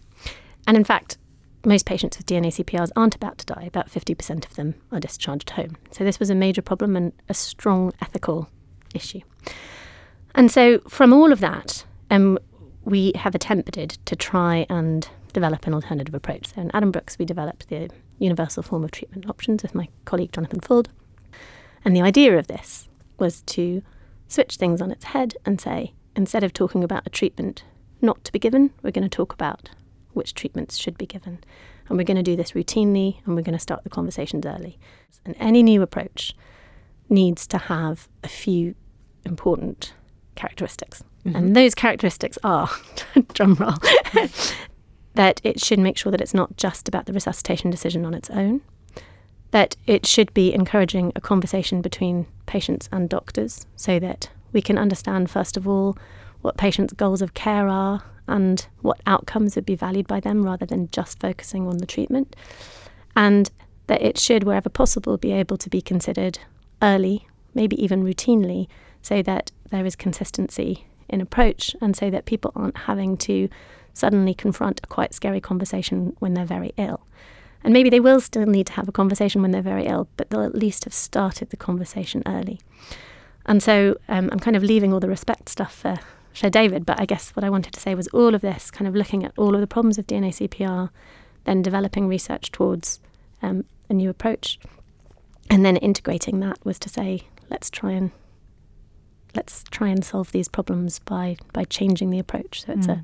And 0.67 0.77
in 0.77 0.83
fact, 0.83 1.17
most 1.65 1.85
patients 1.85 2.17
with 2.17 2.27
DNA 2.27 2.47
CPRs 2.47 2.91
aren't 2.95 3.15
about 3.15 3.37
to 3.39 3.45
die. 3.45 3.63
About 3.63 3.89
50% 3.89 4.45
of 4.45 4.55
them 4.55 4.75
are 4.91 4.99
discharged 4.99 5.51
home. 5.51 5.77
So 5.91 6.03
this 6.03 6.19
was 6.19 6.29
a 6.29 6.35
major 6.35 6.61
problem 6.61 6.95
and 6.95 7.11
a 7.27 7.33
strong 7.33 7.91
ethical 8.01 8.49
issue. 8.93 9.21
And 10.35 10.51
so 10.51 10.79
from 10.87 11.13
all 11.13 11.31
of 11.31 11.39
that, 11.39 11.85
um, 12.11 12.37
we 12.83 13.13
have 13.15 13.33
attempted 13.33 13.97
to 14.05 14.15
try 14.15 14.65
and 14.69 15.07
develop 15.33 15.65
an 15.65 15.73
alternative 15.73 16.13
approach. 16.13 16.53
So 16.53 16.61
in 16.61 16.69
Addenbrooke's, 16.69 17.17
we 17.17 17.25
developed 17.25 17.69
the 17.69 17.89
universal 18.19 18.63
form 18.63 18.83
of 18.83 18.91
treatment 18.91 19.29
options 19.29 19.63
with 19.63 19.75
my 19.75 19.87
colleague 20.05 20.31
Jonathan 20.31 20.59
Fuld. 20.59 20.87
And 21.83 21.95
the 21.95 22.01
idea 22.01 22.37
of 22.37 22.47
this 22.47 22.87
was 23.17 23.41
to 23.43 23.81
switch 24.35 24.57
things 24.57 24.81
on 24.81 24.91
its 24.91 25.05
head 25.05 25.35
and 25.45 25.59
say, 25.59 25.93
instead 26.15 26.43
of 26.43 26.53
talking 26.53 26.83
about 26.83 27.07
a 27.07 27.09
treatment 27.09 27.63
not 28.01 28.23
to 28.25 28.31
be 28.31 28.39
given, 28.39 28.71
we're 28.83 28.91
going 28.91 29.07
to 29.07 29.17
talk 29.17 29.33
about 29.33 29.69
which 30.13 30.33
treatments 30.33 30.77
should 30.77 30.97
be 30.97 31.05
given. 31.05 31.39
And 31.87 31.97
we're 31.97 32.03
going 32.03 32.17
to 32.17 32.23
do 32.23 32.35
this 32.35 32.51
routinely 32.51 33.17
and 33.25 33.35
we're 33.35 33.41
going 33.41 33.53
to 33.53 33.59
start 33.59 33.83
the 33.83 33.89
conversations 33.89 34.45
early. 34.45 34.77
And 35.25 35.35
any 35.39 35.63
new 35.63 35.81
approach 35.81 36.33
needs 37.09 37.47
to 37.47 37.57
have 37.57 38.07
a 38.23 38.27
few 38.27 38.75
important 39.25 39.93
characteristics. 40.35 41.03
Mm-hmm. 41.25 41.35
And 41.35 41.55
those 41.55 41.73
characteristics 41.73 42.37
are, 42.43 42.67
drumroll, 43.15 43.81
that 45.13 45.39
it 45.43 45.63
should 45.63 45.79
make 45.79 45.97
sure 45.97 46.11
that 46.11 46.21
it's 46.21 46.33
not 46.33 46.57
just 46.57 46.87
about 46.87 47.05
the 47.05 47.13
resuscitation 47.13 47.69
decision 47.69 48.05
on 48.05 48.13
its 48.13 48.29
own, 48.29 48.61
that 49.55 49.77
it 49.87 50.05
should 50.05 50.33
be 50.33 50.53
encouraging 50.53 51.13
a 51.15 51.21
conversation 51.21 51.81
between 51.81 52.27
patients 52.45 52.89
and 52.91 53.07
doctors 53.07 53.65
so 53.77 53.97
that 53.99 54.29
we 54.51 54.61
can 54.61 54.77
understand, 54.77 55.31
first 55.31 55.55
of 55.55 55.65
all, 55.65 55.97
what 56.41 56.57
patients' 56.57 56.91
goals 56.91 57.21
of 57.21 57.33
care 57.33 57.69
are 57.69 58.03
and 58.27 58.67
what 58.81 58.99
outcomes 59.07 59.55
would 59.55 59.65
be 59.65 59.73
valued 59.73 60.07
by 60.07 60.19
them 60.19 60.43
rather 60.43 60.65
than 60.65 60.89
just 60.91 61.21
focusing 61.21 61.69
on 61.69 61.77
the 61.77 61.85
treatment. 61.85 62.35
And 63.15 63.49
that 63.87 64.01
it 64.01 64.17
should, 64.17 64.43
wherever 64.43 64.67
possible, 64.67 65.15
be 65.15 65.31
able 65.31 65.55
to 65.55 65.69
be 65.69 65.81
considered 65.81 66.37
early, 66.81 67.25
maybe 67.53 67.81
even 67.81 68.03
routinely, 68.03 68.67
so 69.01 69.21
that 69.21 69.53
there 69.71 69.85
is 69.85 69.95
consistency 69.95 70.85
in 71.07 71.21
approach 71.21 71.73
and 71.79 71.95
so 71.95 72.09
that 72.09 72.25
people 72.25 72.51
aren't 72.57 72.79
having 72.79 73.15
to 73.19 73.47
suddenly 73.93 74.33
confront 74.33 74.81
a 74.83 74.87
quite 74.87 75.13
scary 75.13 75.39
conversation 75.39 76.13
when 76.19 76.33
they're 76.33 76.43
very 76.43 76.73
ill. 76.75 77.07
And 77.65 77.73
maybe 77.73 77.89
they 77.89 77.99
will 77.99 78.19
still 78.19 78.45
need 78.45 78.67
to 78.67 78.73
have 78.73 78.87
a 78.87 78.91
conversation 78.91 79.41
when 79.41 79.49
they're 79.49 79.59
very 79.59 79.87
ill, 79.87 80.07
but 80.17 80.29
they'll 80.29 80.43
at 80.43 80.53
least 80.53 80.83
have 80.83 80.93
started 80.93 81.49
the 81.49 81.57
conversation 81.57 82.21
early. 82.27 82.61
And 83.47 83.61
so 83.61 83.97
um, 84.07 84.29
I'm 84.31 84.39
kind 84.39 84.55
of 84.55 84.61
leaving 84.61 84.93
all 84.93 84.99
the 84.99 85.09
respect 85.09 85.49
stuff 85.49 85.73
for, 85.73 85.97
for 86.31 86.51
David, 86.51 86.85
but 86.85 87.01
I 87.01 87.05
guess 87.05 87.31
what 87.31 87.43
I 87.43 87.49
wanted 87.49 87.73
to 87.73 87.79
say 87.79 87.95
was 87.95 88.07
all 88.09 88.35
of 88.35 88.41
this, 88.41 88.69
kind 88.69 88.87
of 88.87 88.93
looking 88.93 89.25
at 89.25 89.33
all 89.35 89.55
of 89.55 89.61
the 89.61 89.67
problems 89.67 89.97
of 89.97 90.05
DNA 90.05 90.29
CPR, 90.29 90.91
then 91.45 91.63
developing 91.63 92.07
research 92.07 92.51
towards 92.51 92.99
um, 93.41 93.65
a 93.89 93.95
new 93.95 94.11
approach, 94.11 94.59
and 95.49 95.65
then 95.65 95.75
integrating 95.77 96.41
that 96.41 96.63
was 96.63 96.77
to 96.77 96.89
say, 96.89 97.21
let's 97.49 97.71
try 97.71 97.93
and 97.93 98.11
let's 99.33 99.63
try 99.71 99.87
and 99.87 100.05
solve 100.05 100.31
these 100.31 100.47
problems 100.47 100.99
by 100.99 101.35
by 101.51 101.63
changing 101.63 102.11
the 102.11 102.19
approach. 102.19 102.63
So 102.63 102.73
it's 102.73 102.87
mm. 102.87 103.01
a 103.01 103.03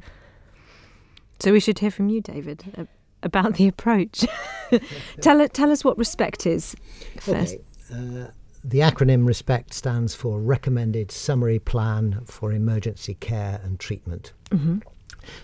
so 1.39 1.51
we 1.51 1.59
should 1.59 1.79
hear 1.79 1.91
from 1.91 2.09
you, 2.09 2.21
David, 2.21 2.87
about 3.23 3.55
the 3.55 3.67
approach. 3.67 4.25
tell 5.21 5.47
tell 5.49 5.71
us 5.71 5.83
what 5.83 5.97
respect 5.97 6.45
is 6.45 6.75
first. 7.19 7.55
Okay. 7.91 8.23
Uh, 8.23 8.27
the 8.63 8.79
acronym 8.79 9.25
RESPECT 9.25 9.73
stands 9.73 10.13
for 10.13 10.39
Recommended 10.39 11.11
Summary 11.11 11.57
Plan 11.57 12.21
for 12.25 12.53
Emergency 12.53 13.15
Care 13.15 13.59
and 13.63 13.79
Treatment. 13.79 14.33
Mm-hmm. 14.51 14.79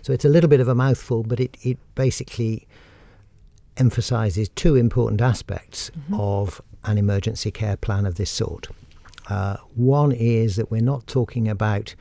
So 0.04 0.14
it's 0.14 0.26
a 0.26 0.30
little 0.30 0.50
bit 0.50 0.60
of 0.60 0.68
a 0.68 0.76
mouthful, 0.76 1.24
but 1.24 1.40
it, 1.40 1.58
it 1.62 1.80
basically 1.96 2.68
emphasises 3.78 4.50
two 4.50 4.76
important 4.76 5.22
aspects 5.22 5.90
mm-hmm. 5.90 6.14
of 6.20 6.62
an 6.84 6.98
emergency 6.98 7.52
care 7.52 7.78
plan 7.78 8.06
of 8.06 8.16
this 8.16 8.30
sort. 8.30 8.68
Uh, 9.30 9.58
one 9.76 10.12
is 10.12 10.56
that 10.56 10.72
we're 10.72 10.82
not 10.82 11.06
talking 11.08 11.48
about 11.48 11.96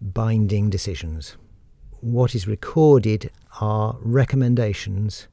binding 0.00 0.70
decisions. 0.70 1.36
What 2.00 2.34
is 2.34 2.46
recorded 2.46 3.30
are 3.60 3.96
recommendations 4.00 5.28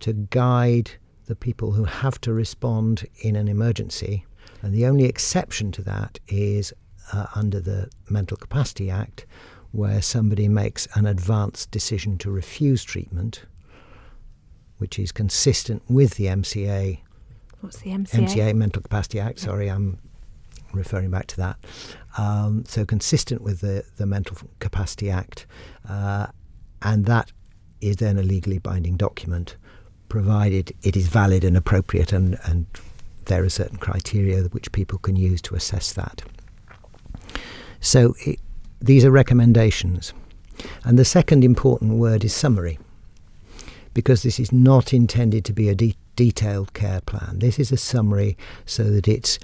to 0.00 0.12
guide 0.12 0.90
the 1.26 1.36
people 1.36 1.72
who 1.72 1.84
have 1.84 2.20
to 2.22 2.32
respond 2.32 3.06
in 3.20 3.36
an 3.36 3.48
emergency. 3.48 4.24
And 4.62 4.74
the 4.74 4.86
only 4.86 5.04
exception 5.04 5.72
to 5.72 5.82
that 5.82 6.18
is 6.28 6.72
uh, 7.12 7.26
under 7.34 7.60
the 7.60 7.88
Mental 8.10 8.36
Capacity 8.36 8.90
Act, 8.90 9.26
where 9.72 10.02
somebody 10.02 10.48
makes 10.48 10.88
an 10.94 11.06
advanced 11.06 11.70
decision 11.70 12.18
to 12.18 12.30
refuse 12.30 12.82
treatment, 12.82 13.44
which 14.78 14.98
is 14.98 15.12
consistent 15.12 15.82
with 15.88 16.14
the 16.14 16.26
MCA. 16.26 17.00
What's 17.60 17.78
the 17.78 17.90
MCA? 17.90 18.26
MCA, 18.28 18.54
Mental 18.54 18.82
Capacity 18.82 19.20
Act. 19.20 19.40
Sorry, 19.40 19.68
I'm 19.68 19.98
referring 20.72 21.10
back 21.10 21.26
to 21.28 21.36
that. 21.38 21.56
Um, 22.18 22.64
so 22.66 22.84
consistent 22.84 23.42
with 23.42 23.60
the, 23.60 23.84
the 23.96 24.04
Mental 24.04 24.36
Capacity 24.58 25.08
Act, 25.08 25.46
uh, 25.88 26.26
and 26.82 27.06
that 27.06 27.30
is 27.80 27.96
then 27.96 28.18
a 28.18 28.22
legally 28.22 28.58
binding 28.58 28.96
document, 28.96 29.56
provided 30.08 30.72
it 30.82 30.96
is 30.96 31.06
valid 31.06 31.44
and 31.44 31.56
appropriate, 31.56 32.12
and, 32.12 32.36
and 32.44 32.66
there 33.26 33.44
are 33.44 33.48
certain 33.48 33.78
criteria 33.78 34.42
which 34.48 34.72
people 34.72 34.98
can 34.98 35.14
use 35.14 35.40
to 35.42 35.54
assess 35.54 35.92
that. 35.92 36.22
So 37.80 38.14
it, 38.26 38.40
these 38.80 39.04
are 39.04 39.12
recommendations. 39.12 40.12
And 40.82 40.98
the 40.98 41.04
second 41.04 41.44
important 41.44 42.00
word 42.00 42.24
is 42.24 42.34
summary, 42.34 42.80
because 43.94 44.24
this 44.24 44.40
is 44.40 44.50
not 44.50 44.92
intended 44.92 45.44
to 45.44 45.52
be 45.52 45.68
a 45.68 45.74
de- 45.74 45.96
detailed 46.16 46.72
care 46.72 47.00
plan. 47.00 47.38
This 47.38 47.60
is 47.60 47.70
a 47.70 47.76
summary 47.76 48.36
so 48.66 48.82
that 48.84 49.06
it's 49.06 49.38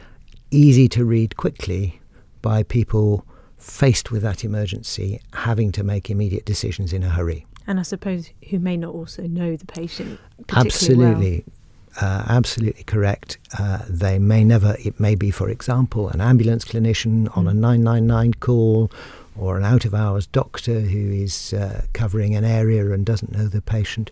easy 0.50 0.88
to 0.88 1.04
read 1.04 1.37
quickly 1.37 2.00
by 2.45 2.63
people 2.63 3.25
faced 3.57 4.11
with 4.11 4.21
that 4.21 4.45
emergency 4.45 5.19
having 5.33 5.73
to 5.73 5.83
make 5.83 6.11
immediate 6.11 6.45
decisions 6.45 6.93
in 6.93 7.03
a 7.03 7.09
hurry. 7.09 7.47
And 7.67 7.81
I 7.81 7.83
suppose 7.83 8.29
who 8.51 8.59
may 8.59 8.77
not 8.77 8.93
also 8.93 9.23
know 9.23 9.57
the 9.57 9.65
patient 9.65 10.21
absolutely. 10.51 11.43
Well. 11.47 11.55
Uh, 12.03 12.25
absolutely 12.29 12.83
correct. 12.83 13.39
Uh, 13.57 13.79
they 13.89 14.19
may 14.19 14.43
never, 14.43 14.77
it 14.85 14.99
may 14.99 15.15
be, 15.15 15.31
for 15.31 15.49
example, 15.49 16.09
an 16.09 16.21
ambulance 16.21 16.65
clinician 16.65 17.29
mm. 17.29 17.37
on 17.37 17.47
a 17.47 17.55
999 17.55 18.33
mm. 18.33 18.41
call 18.41 18.91
or 19.39 19.57
an 19.57 19.65
out 19.65 19.85
of 19.85 19.95
hours 19.95 20.27
doctor 20.27 20.81
who 20.81 21.13
is 21.13 21.55
uh, 21.55 21.83
covering 21.93 22.35
an 22.35 22.45
area 22.45 22.91
and 22.91 23.07
doesn't 23.07 23.33
know 23.33 23.47
the 23.47 23.63
patient. 23.63 24.11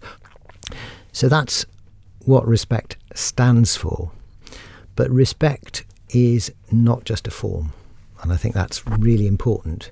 So 1.10 1.28
that's 1.28 1.66
what 2.24 2.46
respect 2.46 2.96
stands 3.14 3.76
for. 3.76 4.12
But 4.94 5.10
respect 5.10 5.84
is 6.10 6.52
not 6.70 7.04
just 7.04 7.26
a 7.26 7.32
form. 7.32 7.72
And 8.22 8.32
I 8.32 8.36
think 8.36 8.54
that's 8.54 8.86
really 8.86 9.26
important. 9.26 9.90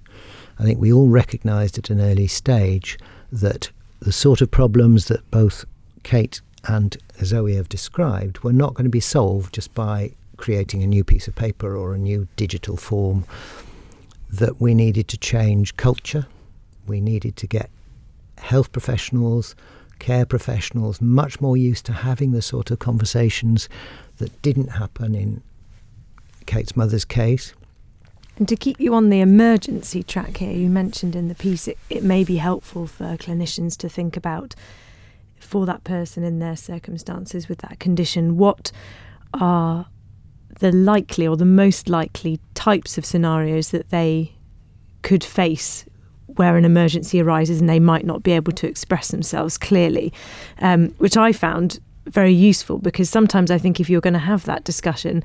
I 0.59 0.65
think 0.65 0.81
we 0.81 0.93
all 0.93 1.09
recognised 1.09 1.79
at 1.79 1.91
an 1.91 2.01
early 2.01 2.27
stage 2.27 2.99
that 3.33 3.71
the 4.01 4.13
sort 4.13 4.41
of 4.41 4.51
problems 4.51 5.07
that 5.07 5.29
both 5.31 5.65
Kate 6.03 6.41
and 6.69 6.97
Zoe 7.23 7.55
have 7.57 7.69
described 7.69 8.41
were 8.41 8.53
not 8.53 8.75
going 8.75 8.85
to 8.85 8.91
be 8.91 9.01
solved 9.01 9.55
just 9.55 9.75
by 9.75 10.13
creating 10.37 10.83
a 10.83 10.87
new 10.87 11.05
piece 11.05 11.29
of 11.29 11.35
paper 11.35 11.77
or 11.77 11.95
a 11.95 11.99
new 11.99 12.29
digital 12.37 12.77
form, 12.77 13.25
that 14.31 14.61
we 14.61 14.75
needed 14.75 15.09
to 15.09 15.19
change 15.19 15.77
culture, 15.77 16.27
we 16.87 17.01
needed 17.01 17.37
to 17.37 17.47
get 17.47 17.71
health 18.39 18.73
professionals, 18.73 19.55
care 19.99 20.25
professionals 20.25 21.01
much 21.01 21.41
more 21.41 21.57
used 21.57 21.85
to 21.87 21.93
having 21.93 22.33
the 22.33 22.43
sort 22.43 22.71
of 22.71 22.79
conversations 22.79 23.69
that 24.17 24.41
didn't 24.43 24.69
happen 24.69 25.15
in 25.15 25.43
Kate's 26.47 26.77
mother's 26.77 27.05
case. 27.05 27.55
And 28.41 28.49
to 28.49 28.57
keep 28.57 28.81
you 28.81 28.95
on 28.95 29.11
the 29.11 29.21
emergency 29.21 30.03
track 30.03 30.39
here, 30.39 30.51
you 30.51 30.71
mentioned 30.71 31.15
in 31.15 31.29
the 31.29 31.35
piece 31.35 31.69
it, 31.69 31.77
it 31.91 32.03
may 32.03 32.25
be 32.25 32.39
helpful 32.39 32.87
for 32.87 33.19
clinicians 33.19 33.77
to 33.77 33.89
think 33.91 34.17
about 34.17 34.55
for 35.39 35.67
that 35.67 35.85
person 35.85 36.25
in 36.25 36.39
their 36.39 36.57
circumstances 36.57 37.51
with 37.51 37.59
that 37.59 37.79
condition 37.79 38.39
what 38.39 38.73
are 39.35 39.87
the 40.59 40.73
likely 40.73 41.27
or 41.27 41.37
the 41.37 41.45
most 41.45 41.91
likely 41.91 42.41
types 42.55 42.97
of 42.97 43.05
scenarios 43.05 43.73
that 43.73 43.91
they 43.91 44.33
could 45.03 45.23
face 45.23 45.85
where 46.25 46.57
an 46.57 46.65
emergency 46.65 47.21
arises 47.21 47.61
and 47.61 47.69
they 47.69 47.81
might 47.81 48.07
not 48.07 48.23
be 48.23 48.33
able 48.33 48.53
to 48.53 48.67
express 48.67 49.09
themselves 49.09 49.59
clearly, 49.59 50.15
um, 50.61 50.89
which 50.97 51.17
I 51.19 51.33
found 51.33 51.79
very 52.07 52.33
useful 52.33 52.79
because 52.79 53.11
sometimes 53.11 53.51
I 53.51 53.59
think 53.59 53.81
if 53.81 53.91
you're 53.91 54.01
going 54.01 54.15
to 54.15 54.19
have 54.19 54.47
that 54.47 54.65
discussion, 54.65 55.23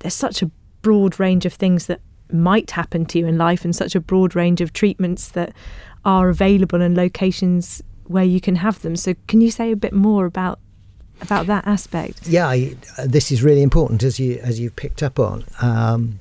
there's 0.00 0.14
such 0.14 0.42
a 0.42 0.50
broad 0.82 1.20
range 1.20 1.46
of 1.46 1.52
things 1.52 1.86
that 1.86 2.00
might 2.32 2.70
happen 2.72 3.04
to 3.06 3.18
you 3.18 3.26
in 3.26 3.38
life 3.38 3.64
and 3.64 3.74
such 3.74 3.94
a 3.94 4.00
broad 4.00 4.34
range 4.34 4.60
of 4.60 4.72
treatments 4.72 5.28
that 5.28 5.52
are 6.04 6.28
available 6.28 6.80
and 6.80 6.96
locations 6.96 7.82
where 8.04 8.24
you 8.24 8.40
can 8.40 8.56
have 8.56 8.82
them. 8.82 8.96
So 8.96 9.14
can 9.26 9.40
you 9.40 9.50
say 9.50 9.72
a 9.72 9.76
bit 9.76 9.92
more 9.92 10.26
about 10.26 10.60
about 11.22 11.46
that 11.46 11.66
aspect? 11.66 12.26
Yeah, 12.28 12.46
I, 12.46 12.76
this 13.04 13.32
is 13.32 13.42
really 13.42 13.62
important 13.62 14.02
as 14.02 14.20
you 14.20 14.38
as 14.42 14.60
you've 14.60 14.76
picked 14.76 15.02
up 15.02 15.18
on. 15.18 15.44
Um, 15.60 16.20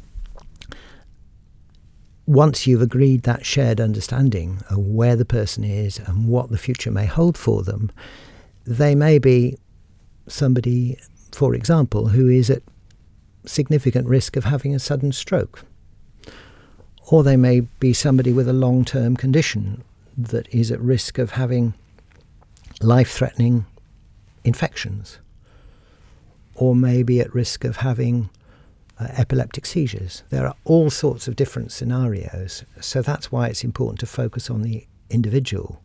once 2.27 2.65
you've 2.65 2.81
agreed 2.81 3.21
that 3.23 3.45
shared 3.45 3.79
understanding 3.79 4.59
of 4.71 4.79
where 4.79 5.15
the 5.15 5.25
person 5.25 5.63
is 5.63 5.99
and 5.99 6.27
what 6.27 6.49
the 6.49 6.57
future 6.57 6.89
may 6.89 7.05
hold 7.05 7.37
for 7.37 7.61
them, 7.61 7.91
they 8.65 8.95
may 8.95 9.19
be 9.19 9.55
somebody, 10.27 10.97
for 11.31 11.53
example, 11.53 12.07
who 12.07 12.27
is 12.27 12.49
at 12.49 12.63
significant 13.45 14.07
risk 14.07 14.35
of 14.35 14.45
having 14.45 14.73
a 14.73 14.79
sudden 14.79 15.11
stroke. 15.11 15.63
Or 17.07 17.23
they 17.23 17.37
may 17.37 17.61
be 17.61 17.93
somebody 17.93 18.31
with 18.31 18.47
a 18.47 18.53
long 18.53 18.83
term 18.83 19.15
condition 19.15 19.83
that 20.17 20.47
is 20.53 20.71
at 20.71 20.79
risk 20.79 21.17
of 21.17 21.31
having 21.31 21.73
life 22.81 23.11
threatening 23.11 23.65
infections, 24.43 25.19
or 26.55 26.75
may 26.75 27.03
be 27.03 27.19
at 27.19 27.33
risk 27.33 27.63
of 27.63 27.77
having 27.77 28.29
uh, 28.99 29.07
epileptic 29.17 29.65
seizures. 29.65 30.23
There 30.29 30.47
are 30.47 30.55
all 30.63 30.89
sorts 30.89 31.27
of 31.27 31.35
different 31.35 31.71
scenarios. 31.71 32.63
So 32.79 33.01
that's 33.01 33.31
why 33.31 33.47
it's 33.47 33.63
important 33.63 33.99
to 33.99 34.05
focus 34.05 34.49
on 34.49 34.61
the 34.61 34.85
individual 35.09 35.81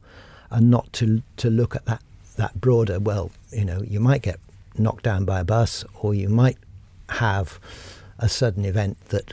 and 0.51 0.71
not 0.71 0.93
to, 0.95 1.23
to 1.39 1.51
look 1.51 1.75
at 1.75 1.85
that, 1.87 2.03
that 2.37 2.61
broader, 2.61 2.99
well, 2.99 3.31
you 3.51 3.65
know, 3.65 3.83
you 3.83 4.01
might 4.01 4.23
get 4.23 4.39
knocked 4.77 5.05
down 5.05 5.25
by 5.25 5.41
a 5.41 5.45
bus 5.45 5.85
or 6.01 6.15
you 6.15 6.29
might 6.29 6.59
have 7.11 7.59
a 8.19 8.29
sudden 8.29 8.65
event 8.65 8.97
that 9.09 9.33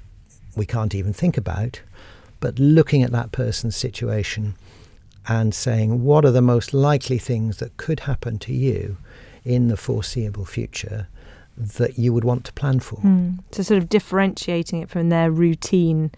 we 0.58 0.66
can't 0.66 0.96
even 0.96 1.14
think 1.14 1.38
about, 1.38 1.82
but 2.40 2.60
looking 2.60 3.04
at 3.04 3.12
that 3.12 3.32
person's 3.32 3.76
situation 3.76 4.56
and 5.28 5.54
saying, 5.54 6.04
what 6.04 6.26
are 6.26 6.32
the 6.32 6.42
most 6.42 6.74
likely 6.74 7.18
things 7.18 7.58
that 7.58 7.78
could 7.78 8.02
happen 8.02 8.40
to 8.40 8.54
you 8.54 8.98
in 9.44 9.68
the 9.68 9.78
foreseeable 9.78 10.46
future? 10.46 11.08
that 11.58 11.98
you 11.98 12.14
would 12.14 12.24
want 12.24 12.46
to 12.46 12.54
plan 12.54 12.80
for. 12.80 12.98
Mm. 12.98 13.40
So, 13.52 13.64
sort 13.64 13.80
of 13.80 13.90
differentiating 13.90 14.82
it 14.84 14.90
from 14.90 15.10
their 15.10 15.32
routine 15.32 16.12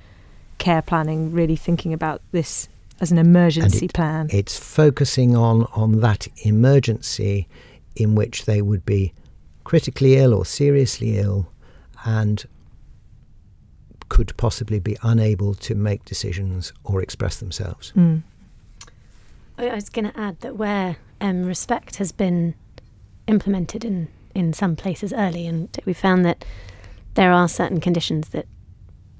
care 0.57 0.81
planning, 0.81 1.31
really 1.31 1.55
thinking 1.55 1.93
about 1.93 2.21
this 2.31 2.67
as 3.01 3.11
an 3.11 3.17
emergency 3.17 3.85
it, 3.85 3.93
plan. 3.93 4.27
It's 4.31 4.59
focusing 4.59 5.35
on, 5.35 5.63
on 5.73 6.01
that 6.01 6.27
emergency 6.45 7.47
in 7.95 8.15
which 8.15 8.45
they 8.45 8.61
would 8.61 8.85
be 8.85 9.13
critically 9.63 10.17
ill 10.17 10.33
or 10.33 10.45
seriously 10.45 11.17
ill 11.17 11.47
and 12.05 12.45
could 14.09 14.35
possibly 14.37 14.79
be 14.79 14.97
unable 15.03 15.53
to 15.53 15.75
make 15.75 16.03
decisions 16.05 16.73
or 16.83 17.01
express 17.01 17.37
themselves. 17.37 17.93
Mm. 17.95 18.23
I 19.57 19.75
was 19.75 19.89
going 19.89 20.09
to 20.11 20.19
add 20.19 20.39
that 20.41 20.55
where 20.55 20.97
um, 21.21 21.45
respect 21.45 21.97
has 21.97 22.11
been 22.11 22.55
implemented 23.27 23.83
in, 23.83 24.07
in 24.33 24.53
some 24.53 24.75
places 24.75 25.13
early, 25.13 25.45
and 25.45 25.69
we 25.85 25.93
found 25.93 26.25
that 26.25 26.45
there 27.15 27.31
are 27.31 27.47
certain 27.47 27.79
conditions 27.79 28.29
that 28.29 28.45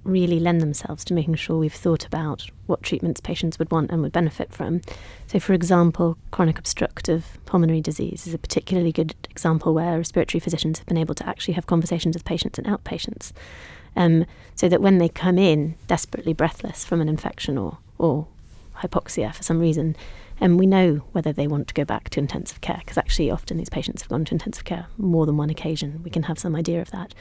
really 0.04 0.40
lend 0.40 0.62
themselves 0.62 1.04
to 1.06 1.14
making 1.14 1.36
sure 1.36 1.58
we've 1.58 1.74
thought 1.74 2.06
about 2.06 2.48
what 2.68 2.82
treatments 2.82 3.20
patients 3.20 3.60
would 3.60 3.70
want 3.70 3.92
and 3.92 4.02
would 4.02 4.12
benefit 4.12 4.54
from. 4.54 4.82
So, 5.28 5.40
for 5.40 5.54
example, 5.54 6.18
chronic 6.32 6.58
obstructive 6.58 7.38
pulmonary 7.46 7.82
disease 7.82 8.26
is 8.26 8.34
a 8.34 8.38
particularly 8.38 8.92
good 8.92 9.14
example 9.30 9.74
where 9.74 9.98
respiratory 9.98 10.40
physicians 10.40 10.80
have 10.80 10.88
been 10.88 10.98
able 10.98 11.16
to 11.16 11.28
actually 11.28 11.56
have 11.56 11.68
conversations 11.68 12.16
with 12.16 12.26
patients 12.26 12.58
and 12.58 12.68
outpatients. 12.68 13.32
Um, 13.96 14.26
so 14.56 14.70
that 14.70 14.82
when 14.82 14.98
they 14.98 15.10
come 15.10 15.38
in 15.38 15.76
desperately 15.88 16.34
breathless 16.34 16.86
from 16.86 17.02
an 17.02 17.10
infection 17.10 17.58
or, 17.58 17.78
or 17.98 18.28
hypoxia 18.78 19.34
for 19.34 19.44
some 19.44 19.60
reason, 19.60 19.96
and 20.42 20.58
we 20.58 20.66
know 20.66 21.02
whether 21.12 21.34
they 21.34 21.48
want 21.48 21.68
to 21.68 21.74
go 21.74 21.84
back 21.84 22.10
to 22.12 22.20
intensive 22.20 22.62
care 22.62 22.78
because 22.80 22.98
actually 22.98 23.30
often 23.30 23.58
these 23.58 23.70
patients 23.70 24.02
have 24.02 24.10
gone 24.10 24.26
to 24.26 24.34
intensive 24.34 24.64
care 24.64 24.88
more 24.98 25.26
than 25.26 25.38
one 25.38 25.50
occasion. 25.50 26.02
We 26.04 26.10
can 26.10 26.24
have 26.24 26.40
some 26.40 26.56
idea 26.56 26.82
of 26.82 26.92
that. 26.92 27.14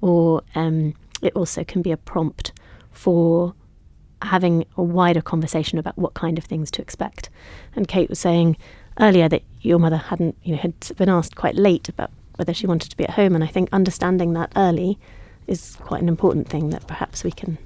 Or 0.00 0.42
um, 0.54 0.94
it 1.20 1.34
also 1.34 1.64
can 1.64 1.82
be 1.82 1.92
a 1.92 1.96
prompt 1.96 2.52
for 2.90 3.54
having 4.22 4.64
a 4.76 4.82
wider 4.82 5.20
conversation 5.20 5.78
about 5.78 5.98
what 5.98 6.14
kind 6.14 6.38
of 6.38 6.44
things 6.44 6.70
to 6.72 6.82
expect. 6.82 7.28
And 7.74 7.88
Kate 7.88 8.08
was 8.08 8.18
saying 8.18 8.56
earlier 9.00 9.28
that 9.28 9.42
your 9.60 9.78
mother 9.78 9.96
hadn't, 9.96 10.36
you 10.42 10.52
know, 10.52 10.60
had 10.60 10.74
been 10.96 11.08
asked 11.08 11.36
quite 11.36 11.56
late 11.56 11.88
about 11.88 12.10
whether 12.36 12.54
she 12.54 12.66
wanted 12.66 12.90
to 12.90 12.96
be 12.96 13.04
at 13.04 13.10
home, 13.10 13.34
and 13.34 13.44
I 13.44 13.46
think 13.46 13.68
understanding 13.72 14.32
that 14.34 14.52
early 14.56 14.98
is 15.46 15.76
quite 15.76 16.02
an 16.02 16.08
important 16.08 16.48
thing 16.48 16.70
that 16.70 16.86
perhaps 16.86 17.24
we 17.24 17.30
can 17.30 17.58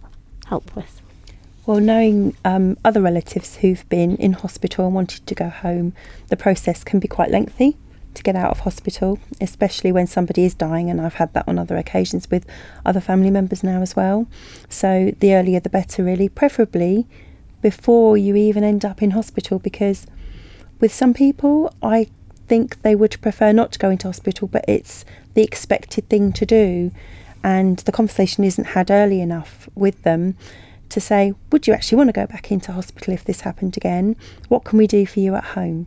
help 0.47 0.75
with. 0.75 1.03
Well, 1.67 1.81
knowing 1.81 2.37
um, 2.45 2.79
other 2.85 3.03
relatives 3.03 3.57
who've 3.57 3.87
been 3.89 4.17
in 4.17 4.35
hospital 4.35 4.87
and 4.87 4.95
wanted 4.95 5.27
to 5.27 5.35
go 5.35 5.49
home, 5.49 5.95
the 6.29 6.37
process 6.37 6.85
can 6.85 7.01
be 7.01 7.09
quite 7.09 7.31
lengthy 7.31 7.77
to 8.15 8.23
get 8.23 8.37
out 8.37 8.51
of 8.51 8.61
hospital, 8.61 9.19
especially 9.41 9.93
when 9.93 10.07
somebody 10.07 10.45
is 10.45 10.55
dying. 10.55 10.91
And 10.91 11.01
I've 11.01 11.15
had 11.15 11.35
that 11.35 11.47
on 11.49 11.59
other 11.59 11.77
occasions 11.77 12.31
with 12.31 12.47
other 12.85 13.01
family 13.01 13.31
members 13.31 13.65
now 13.65 13.83
as 13.83 13.97
well. 13.97 14.29
So 14.69 15.13
the 15.19 15.35
earlier 15.35 15.59
the 15.59 15.69
better, 15.69 16.05
really, 16.05 16.29
preferably 16.29 17.07
before 17.63 18.17
you 18.17 18.37
even 18.37 18.63
end 18.63 18.85
up 18.85 19.03
in 19.03 19.11
hospital, 19.11 19.59
because 19.59 20.07
with 20.81 20.95
some 20.95 21.15
people, 21.15 21.75
I 21.83 22.07
think 22.47 22.83
they 22.83 22.95
would 22.95 23.21
prefer 23.21 23.53
not 23.53 23.73
to 23.73 23.79
go 23.79 23.91
into 23.91 24.07
hospital, 24.07 24.47
but 24.47 24.65
it's 24.69 25.05
the 25.35 25.43
expected 25.43 26.09
thing 26.09 26.33
to 26.33 26.47
do. 26.47 26.93
And 27.47 27.79
the 27.79 27.93
conversation 27.93 28.43
isn't 28.43 28.65
had 28.65 28.91
early 28.91 29.21
enough 29.21 29.69
with 29.77 30.03
them 30.03 30.37
to 30.89 31.01
say, 31.01 31.33
Would 31.53 31.69
you 31.69 31.75
actually 31.75 31.95
want 31.95 32.09
to 32.09 32.13
go 32.13 32.27
back 32.27 32.51
into 32.51 32.73
hospital 32.73 33.15
if 33.15 33.25
this 33.25 33.43
happened 33.43 33.77
again? 33.77 34.17
What 34.49 34.65
can 34.65 34.79
we 34.79 34.89
do 34.89 35.07
for 35.07 35.21
you 35.21 35.37
at 35.37 35.45
home? 35.45 35.87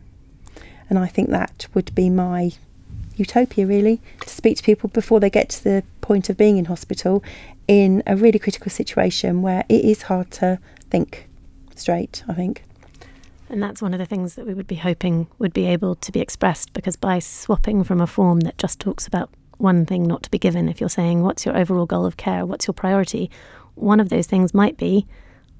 And 0.88 0.98
I 0.98 1.06
think 1.06 1.28
that 1.28 1.66
would 1.74 1.94
be 1.94 2.08
my 2.08 2.52
utopia, 3.16 3.66
really, 3.66 4.00
to 4.22 4.30
speak 4.30 4.56
to 4.56 4.62
people 4.62 4.88
before 4.88 5.20
they 5.20 5.28
get 5.28 5.50
to 5.50 5.62
the 5.62 5.84
point 6.00 6.30
of 6.30 6.38
being 6.38 6.56
in 6.56 6.64
hospital 6.64 7.22
in 7.68 8.02
a 8.06 8.16
really 8.16 8.38
critical 8.38 8.70
situation 8.70 9.42
where 9.42 9.62
it 9.68 9.84
is 9.84 10.02
hard 10.02 10.30
to 10.30 10.58
think 10.88 11.28
straight, 11.76 12.24
I 12.26 12.32
think. 12.32 12.64
And 13.50 13.62
that's 13.62 13.82
one 13.82 13.92
of 13.92 13.98
the 13.98 14.06
things 14.06 14.34
that 14.36 14.46
we 14.46 14.54
would 14.54 14.66
be 14.66 14.76
hoping 14.76 15.26
would 15.38 15.52
be 15.52 15.66
able 15.66 15.94
to 15.96 16.10
be 16.10 16.20
expressed 16.20 16.72
because 16.72 16.96
by 16.96 17.18
swapping 17.18 17.84
from 17.84 18.00
a 18.00 18.06
form 18.06 18.40
that 18.40 18.56
just 18.56 18.80
talks 18.80 19.06
about 19.06 19.28
one 19.60 19.86
thing 19.86 20.02
not 20.04 20.22
to 20.24 20.30
be 20.30 20.38
given, 20.38 20.68
if 20.68 20.80
you're 20.80 20.88
saying, 20.88 21.22
What's 21.22 21.44
your 21.44 21.56
overall 21.56 21.86
goal 21.86 22.06
of 22.06 22.16
care? 22.16 22.46
What's 22.46 22.66
your 22.66 22.74
priority? 22.74 23.30
one 23.80 24.00
of 24.00 24.08
those 24.08 24.26
things 24.26 24.54
might 24.54 24.76
be, 24.76 25.06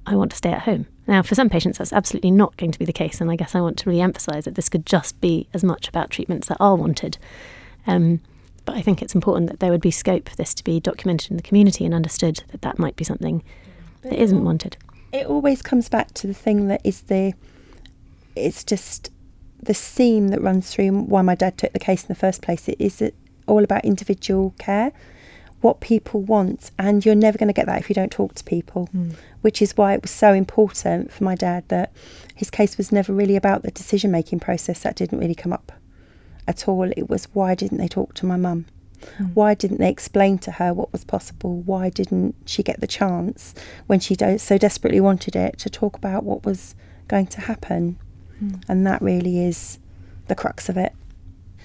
I 0.05 0.15
want 0.15 0.31
to 0.31 0.37
stay 0.37 0.51
at 0.51 0.63
home. 0.63 0.87
Now, 1.07 1.21
for 1.21 1.35
some 1.35 1.49
patients, 1.49 1.77
that's 1.77 1.93
absolutely 1.93 2.31
not 2.31 2.55
going 2.57 2.71
to 2.71 2.79
be 2.79 2.85
the 2.85 2.93
case. 2.93 3.19
And 3.19 3.29
I 3.29 3.35
guess 3.35 3.55
I 3.55 3.61
want 3.61 3.77
to 3.79 3.89
really 3.89 4.01
emphasize 4.01 4.45
that 4.45 4.55
this 4.55 4.69
could 4.69 4.85
just 4.85 5.19
be 5.19 5.47
as 5.53 5.63
much 5.63 5.87
about 5.87 6.09
treatments 6.09 6.47
that 6.47 6.57
are 6.59 6.75
wanted. 6.75 7.17
Um, 7.87 8.21
but 8.65 8.75
I 8.75 8.81
think 8.81 9.01
it's 9.01 9.15
important 9.15 9.49
that 9.49 9.59
there 9.59 9.71
would 9.71 9.81
be 9.81 9.91
scope 9.91 10.29
for 10.29 10.35
this 10.35 10.53
to 10.53 10.63
be 10.63 10.79
documented 10.79 11.31
in 11.31 11.37
the 11.37 11.43
community 11.43 11.83
and 11.85 11.93
understood 11.93 12.43
that 12.49 12.61
that 12.61 12.79
might 12.79 12.95
be 12.95 13.03
something 13.03 13.43
that 14.03 14.13
isn't 14.13 14.43
wanted. 14.43 14.77
It 15.11 15.27
always 15.27 15.61
comes 15.61 15.89
back 15.89 16.13
to 16.15 16.27
the 16.27 16.33
thing 16.33 16.67
that 16.67 16.81
is 16.83 17.01
the, 17.01 17.33
it's 18.35 18.63
just 18.63 19.11
the 19.61 19.73
seam 19.73 20.29
that 20.29 20.41
runs 20.41 20.71
through 20.71 20.91
why 20.91 21.21
my 21.21 21.35
dad 21.35 21.57
took 21.57 21.73
the 21.73 21.79
case 21.79 22.03
in 22.03 22.07
the 22.07 22.15
first 22.15 22.41
place. 22.41 22.69
It 22.69 22.77
is 22.79 23.01
all 23.47 23.63
about 23.63 23.85
individual 23.85 24.53
care 24.57 24.91
what 25.61 25.79
people 25.79 26.21
want, 26.21 26.71
and 26.77 27.05
you're 27.05 27.15
never 27.15 27.37
going 27.37 27.47
to 27.47 27.53
get 27.53 27.67
that 27.67 27.79
if 27.79 27.87
you 27.87 27.93
don't 27.93 28.11
talk 28.11 28.33
to 28.33 28.43
people, 28.43 28.89
mm. 28.93 29.15
which 29.41 29.61
is 29.61 29.77
why 29.77 29.93
it 29.93 30.01
was 30.01 30.11
so 30.11 30.33
important 30.33 31.13
for 31.13 31.23
my 31.23 31.35
dad 31.35 31.63
that 31.69 31.91
his 32.35 32.49
case 32.49 32.77
was 32.77 32.91
never 32.91 33.13
really 33.13 33.35
about 33.35 33.61
the 33.61 33.71
decision 33.71 34.11
making 34.11 34.39
process. 34.39 34.81
That 34.81 34.95
didn't 34.95 35.19
really 35.19 35.35
come 35.35 35.53
up 35.53 35.71
at 36.47 36.67
all. 36.67 36.91
It 36.91 37.09
was 37.09 37.25
why 37.33 37.53
didn't 37.53 37.77
they 37.77 37.87
talk 37.87 38.15
to 38.15 38.25
my 38.25 38.37
mum? 38.37 38.65
Mm. 39.19 39.35
Why 39.35 39.53
didn't 39.53 39.77
they 39.77 39.89
explain 39.89 40.39
to 40.39 40.51
her 40.53 40.73
what 40.73 40.91
was 40.91 41.03
possible? 41.03 41.61
Why 41.61 41.89
didn't 41.89 42.35
she 42.45 42.63
get 42.63 42.81
the 42.81 42.87
chance 42.87 43.53
when 43.87 43.99
she 43.99 44.15
do- 44.15 44.37
so 44.39 44.57
desperately 44.57 44.99
wanted 44.99 45.35
it 45.35 45.59
to 45.59 45.69
talk 45.69 45.95
about 45.95 46.23
what 46.23 46.43
was 46.43 46.75
going 47.07 47.27
to 47.27 47.41
happen? 47.41 47.97
Mm. 48.43 48.63
And 48.67 48.87
that 48.87 49.01
really 49.01 49.43
is 49.45 49.77
the 50.27 50.35
crux 50.35 50.69
of 50.69 50.77
it. 50.77 50.93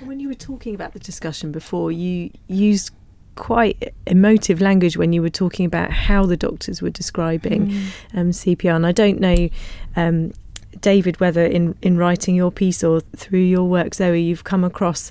When 0.01 0.21
you 0.21 0.29
were 0.29 0.35
talking 0.35 0.75
about 0.75 0.93
the 0.93 0.99
discussion 0.99 1.53
before, 1.53 1.91
you 1.91 2.31
used 2.49 2.91
quite 3.37 3.95
emotive 4.07 4.61
language 4.61 4.97
when 4.97 5.13
you 5.13 5.23
were 5.23 5.31
talking 5.31 5.67
about 5.67 5.91
how 5.91 6.27
the 6.27 6.37
doctors 6.37 6.83
were 6.83 6.91
describing 6.91 7.69
mm. 7.69 7.91
um, 8.15 8.31
CPR. 8.31 8.75
And 8.75 8.87
I 8.87 8.93
don't 8.93 9.21
know, 9.21 9.49
um, 9.95 10.33
David, 10.81 11.21
whether 11.21 11.45
in, 11.45 11.77
in 11.83 11.97
writing 11.97 12.35
your 12.35 12.51
piece 12.51 12.83
or 12.83 13.01
through 13.15 13.41
your 13.41 13.65
work, 13.65 13.95
Zoe, 13.95 14.21
you've 14.21 14.45
come 14.45 14.65
across 14.65 15.11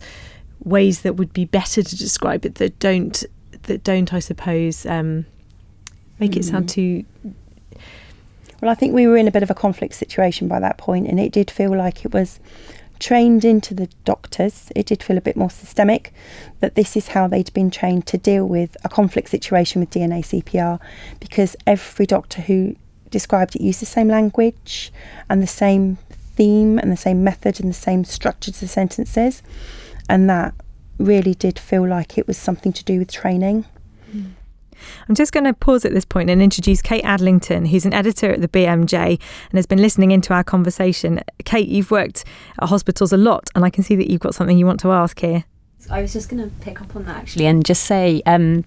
ways 0.63 1.01
that 1.01 1.15
would 1.15 1.31
be 1.33 1.45
better 1.45 1.83
to 1.83 1.95
describe 1.95 2.45
it 2.45 2.55
that 2.55 2.79
don't 2.79 3.23
that 3.63 3.83
don't, 3.83 4.13
I 4.13 4.19
suppose, 4.19 4.85
um, 4.85 5.25
make 6.19 6.31
mm. 6.31 6.37
it 6.37 6.45
sound 6.45 6.67
mm. 6.67 6.69
too. 6.69 7.05
Well, 8.61 8.71
I 8.71 8.75
think 8.75 8.93
we 8.93 9.07
were 9.07 9.17
in 9.17 9.27
a 9.27 9.31
bit 9.31 9.43
of 9.43 9.49
a 9.49 9.55
conflict 9.55 9.95
situation 9.95 10.47
by 10.47 10.59
that 10.59 10.77
point, 10.77 11.07
and 11.07 11.19
it 11.19 11.31
did 11.31 11.51
feel 11.51 11.75
like 11.75 12.05
it 12.05 12.13
was 12.13 12.39
trained 12.99 13.45
into 13.45 13.73
the 13.73 13.88
doctors, 14.03 14.71
it 14.75 14.86
did 14.86 15.03
feel 15.03 15.17
a 15.17 15.21
bit 15.21 15.36
more 15.36 15.49
systemic 15.49 16.13
that 16.60 16.75
this 16.75 16.95
is 16.95 17.10
how 17.10 17.27
they'd 17.27 17.53
been 17.53 17.71
trained 17.71 18.08
to 18.08 18.17
deal 18.17 18.45
with 18.45 18.77
a 18.84 18.89
conflict 18.89 19.29
situation 19.29 19.79
with 19.79 19.89
DNA 19.89 20.21
CPR 20.21 20.79
because 21.19 21.55
every 21.67 22.05
doctor 22.05 22.41
who 22.41 22.75
described 23.10 23.55
it 23.55 23.62
used 23.62 23.81
the 23.81 23.86
same 23.86 24.08
language 24.08 24.91
and 25.29 25.41
the 25.41 25.47
same 25.47 25.97
theme 26.36 26.77
and 26.79 26.91
the 26.91 26.97
same 26.97 27.23
method 27.23 27.60
and 27.60 27.69
the 27.69 27.73
same 27.73 28.03
structure 28.03 28.51
to 28.51 28.60
the 28.60 28.67
sentences. 28.67 29.41
And 30.10 30.29
that 30.29 30.53
really 30.97 31.34
did 31.34 31.60
feel 31.60 31.88
like 31.88 32.17
it 32.17 32.27
was 32.27 32.38
something 32.38 32.73
to 32.73 32.84
do 32.84 32.99
with 32.99 33.12
training. 33.12 33.65
Mm. 34.13 34.31
I'm 35.07 35.15
just 35.15 35.31
going 35.31 35.43
to 35.45 35.53
pause 35.53 35.85
at 35.85 35.93
this 35.93 36.05
point 36.05 36.29
and 36.29 36.41
introduce 36.41 36.81
Kate 36.81 37.03
Adlington, 37.03 37.67
who's 37.67 37.85
an 37.85 37.93
editor 37.93 38.31
at 38.31 38.41
the 38.41 38.47
BMJ 38.47 38.95
and 38.95 39.53
has 39.53 39.65
been 39.65 39.81
listening 39.81 40.11
into 40.11 40.33
our 40.33 40.43
conversation. 40.43 41.21
Kate, 41.43 41.67
you've 41.67 41.91
worked 41.91 42.25
at 42.61 42.69
hospitals 42.69 43.13
a 43.13 43.17
lot, 43.17 43.49
and 43.55 43.65
I 43.65 43.69
can 43.69 43.83
see 43.83 43.95
that 43.95 44.09
you've 44.09 44.21
got 44.21 44.35
something 44.35 44.57
you 44.57 44.65
want 44.65 44.79
to 44.81 44.91
ask 44.91 45.19
here. 45.19 45.45
I 45.89 46.01
was 46.01 46.13
just 46.13 46.29
going 46.29 46.43
to 46.43 46.55
pick 46.61 46.81
up 46.81 46.95
on 46.95 47.05
that 47.05 47.17
actually 47.17 47.45
and 47.45 47.63
just 47.63 47.83
say, 47.83 48.21
um, 48.25 48.65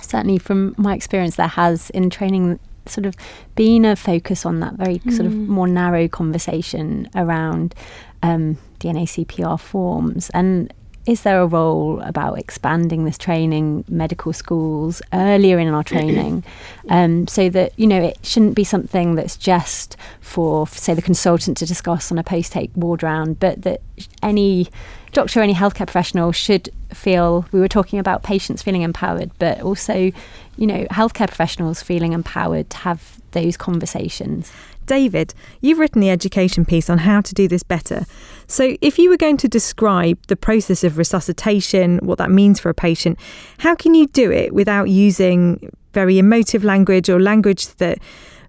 certainly 0.00 0.38
from 0.38 0.74
my 0.78 0.94
experience, 0.94 1.36
there 1.36 1.48
has 1.48 1.90
in 1.90 2.10
training 2.10 2.58
sort 2.88 3.06
of 3.06 3.14
been 3.54 3.84
a 3.84 3.96
focus 3.96 4.46
on 4.46 4.60
that 4.60 4.74
very 4.74 4.98
mm. 5.00 5.12
sort 5.12 5.26
of 5.26 5.32
mm. 5.32 5.46
more 5.46 5.66
narrow 5.66 6.06
conversation 6.08 7.08
around 7.14 7.74
um, 8.22 8.58
DNA 8.78 9.04
CPR 9.04 9.58
forms. 9.58 10.30
And 10.30 10.72
is 11.06 11.22
there 11.22 11.40
a 11.40 11.46
role 11.46 12.00
about 12.00 12.38
expanding 12.38 13.04
this 13.04 13.16
training, 13.16 13.84
medical 13.88 14.32
schools 14.32 15.00
earlier 15.12 15.58
in 15.58 15.68
our 15.68 15.84
training, 15.92 16.44
um, 16.88 17.26
so 17.26 17.48
that 17.50 17.72
you 17.78 17.86
know 17.86 18.02
it 18.02 18.18
shouldn't 18.22 18.54
be 18.54 18.64
something 18.64 19.14
that's 19.14 19.36
just 19.36 19.96
for, 20.20 20.66
say, 20.68 20.94
the 20.94 21.02
consultant 21.02 21.56
to 21.58 21.66
discuss 21.66 22.10
on 22.10 22.18
a 22.18 22.24
post-take 22.24 22.70
ward 22.74 23.02
round, 23.02 23.38
but 23.38 23.62
that 23.62 23.80
any 24.22 24.68
doctor, 25.12 25.40
any 25.40 25.54
healthcare 25.54 25.86
professional 25.86 26.32
should 26.32 26.68
feel. 26.92 27.46
We 27.52 27.60
were 27.60 27.68
talking 27.68 27.98
about 27.98 28.22
patients 28.22 28.62
feeling 28.62 28.82
empowered, 28.82 29.30
but 29.38 29.60
also 29.62 30.12
you 30.56 30.66
know, 30.66 30.84
healthcare 30.86 31.28
professionals 31.28 31.82
feeling 31.82 32.12
empowered 32.12 32.70
to 32.70 32.76
have 32.78 33.20
those 33.32 33.56
conversations. 33.56 34.50
David, 34.86 35.34
you've 35.60 35.78
written 35.78 36.00
the 36.00 36.10
education 36.10 36.64
piece 36.64 36.88
on 36.88 36.98
how 36.98 37.20
to 37.20 37.34
do 37.34 37.48
this 37.48 37.62
better. 37.62 38.06
So, 38.46 38.76
if 38.80 38.98
you 38.98 39.10
were 39.10 39.16
going 39.16 39.36
to 39.38 39.48
describe 39.48 40.18
the 40.28 40.36
process 40.36 40.84
of 40.84 40.98
resuscitation, 40.98 41.98
what 41.98 42.18
that 42.18 42.30
means 42.30 42.60
for 42.60 42.70
a 42.70 42.74
patient, 42.74 43.18
how 43.58 43.74
can 43.74 43.94
you 43.94 44.06
do 44.06 44.30
it 44.30 44.54
without 44.54 44.88
using 44.88 45.70
very 45.92 46.18
emotive 46.18 46.62
language 46.62 47.08
or 47.08 47.20
language 47.20 47.66
that 47.76 47.98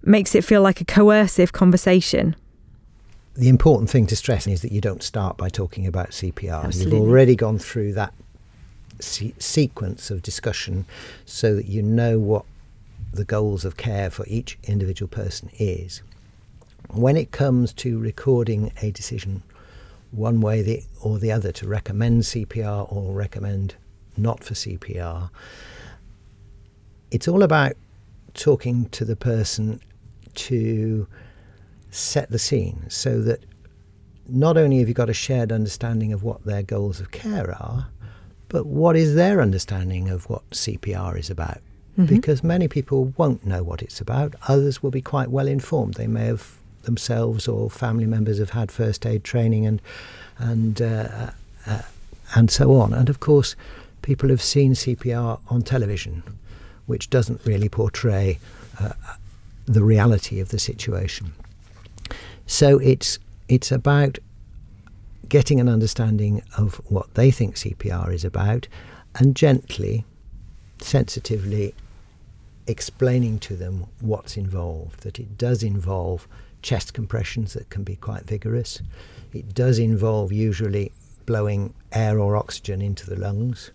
makes 0.03 0.35
it 0.35 0.43
feel 0.43 0.61
like 0.61 0.81
a 0.81 0.85
coercive 0.85 1.53
conversation? 1.53 2.35
The 3.35 3.49
important 3.49 3.89
thing 3.89 4.07
to 4.07 4.15
stress 4.15 4.47
is 4.47 4.61
that 4.63 4.71
you 4.71 4.81
don't 4.81 5.03
start 5.03 5.37
by 5.37 5.49
talking 5.49 5.85
about 5.85 6.09
CPR. 6.09 6.63
Absolutely. 6.63 6.97
You've 6.97 7.07
already 7.07 7.35
gone 7.35 7.59
through 7.59 7.93
that 7.93 8.13
se- 8.99 9.35
sequence 9.37 10.09
of 10.09 10.21
discussion 10.21 10.85
so 11.25 11.55
that 11.55 11.65
you 11.65 11.81
know 11.81 12.19
what 12.19 12.45
the 13.13 13.23
goals 13.23 13.65
of 13.65 13.77
care 13.77 14.09
for 14.09 14.25
each 14.27 14.57
individual 14.63 15.07
person 15.07 15.49
is. 15.59 16.01
When 16.89 17.17
it 17.17 17.31
comes 17.31 17.73
to 17.73 17.99
recording 17.99 18.71
a 18.81 18.91
decision, 18.91 19.43
one 20.11 20.41
way 20.41 20.61
the, 20.61 20.83
or 21.01 21.19
the 21.19 21.31
other, 21.31 21.51
to 21.53 21.67
recommend 21.67 22.23
CPR 22.23 22.91
or 22.91 23.13
recommend 23.13 23.75
not 24.15 24.43
for 24.43 24.53
CPR, 24.53 25.29
it's 27.11 27.27
all 27.27 27.43
about 27.43 27.73
talking 28.33 28.89
to 28.89 29.05
the 29.05 29.15
person 29.15 29.81
to 30.35 31.07
set 31.89 32.29
the 32.29 32.39
scene 32.39 32.85
so 32.89 33.21
that 33.21 33.43
not 34.27 34.57
only 34.57 34.79
have 34.79 34.87
you 34.87 34.93
got 34.93 35.09
a 35.09 35.13
shared 35.13 35.51
understanding 35.51 36.13
of 36.13 36.23
what 36.23 36.45
their 36.45 36.63
goals 36.63 36.99
of 36.99 37.11
care 37.11 37.51
are, 37.51 37.89
but 38.49 38.65
what 38.65 38.95
is 38.95 39.15
their 39.15 39.41
understanding 39.41 40.09
of 40.09 40.29
what 40.29 40.49
CPR 40.51 41.17
is 41.17 41.29
about? 41.29 41.59
Mm-hmm. 41.97 42.05
Because 42.05 42.43
many 42.43 42.67
people 42.67 43.13
won't 43.17 43.45
know 43.45 43.63
what 43.63 43.81
it's 43.81 43.99
about. 43.99 44.35
Others 44.47 44.83
will 44.83 44.91
be 44.91 45.01
quite 45.01 45.29
well 45.29 45.47
informed. 45.47 45.95
They 45.95 46.07
may 46.07 46.25
have 46.25 46.56
themselves 46.87 47.47
or 47.47 47.69
family 47.69 48.07
members 48.07 48.39
have 48.39 48.49
had 48.49 48.71
first 48.71 49.05
aid 49.05 49.23
training 49.23 49.67
and 49.67 49.79
and 50.39 50.81
uh, 50.81 51.29
uh, 51.67 51.81
and 52.35 52.49
so 52.49 52.73
on. 52.73 52.93
And 52.93 53.09
of 53.09 53.19
course, 53.19 53.55
people 54.01 54.29
have 54.29 54.41
seen 54.41 54.73
CPR 54.73 55.39
on 55.49 55.61
television, 55.61 56.23
which 56.87 57.11
doesn't 57.11 57.45
really 57.45 57.69
portray 57.69 58.39
uh, 58.79 58.93
the 59.65 59.83
reality 59.83 60.39
of 60.39 60.49
the 60.49 60.59
situation. 60.59 61.33
So 62.47 62.79
it's 62.79 63.19
it's 63.47 63.71
about 63.71 64.17
getting 65.29 65.59
an 65.59 65.69
understanding 65.69 66.41
of 66.57 66.75
what 66.89 67.13
they 67.13 67.31
think 67.31 67.55
CPR 67.55 68.13
is 68.13 68.23
about 68.23 68.67
and 69.15 69.35
gently, 69.35 70.05
sensitively 70.79 71.73
explaining 72.67 73.39
to 73.39 73.55
them 73.55 73.85
what's 73.99 74.37
involved, 74.37 75.01
that 75.01 75.19
it 75.19 75.37
does 75.37 75.63
involve 75.63 76.27
chest 76.67 76.93
compressions 76.93 77.53
that 77.53 77.69
can 77.69 77.83
be 77.83 77.95
quite 77.95 78.23
vigorous. 78.23 78.81
It 79.33 79.53
does 79.53 79.79
involve 79.79 80.33
usually 80.33 80.91
blowing 81.25 81.73
air 81.93 82.19
or 82.19 82.35
oxygen 82.35 82.81
into 82.81 83.09
the 83.09 83.15
lungs. 83.15 83.71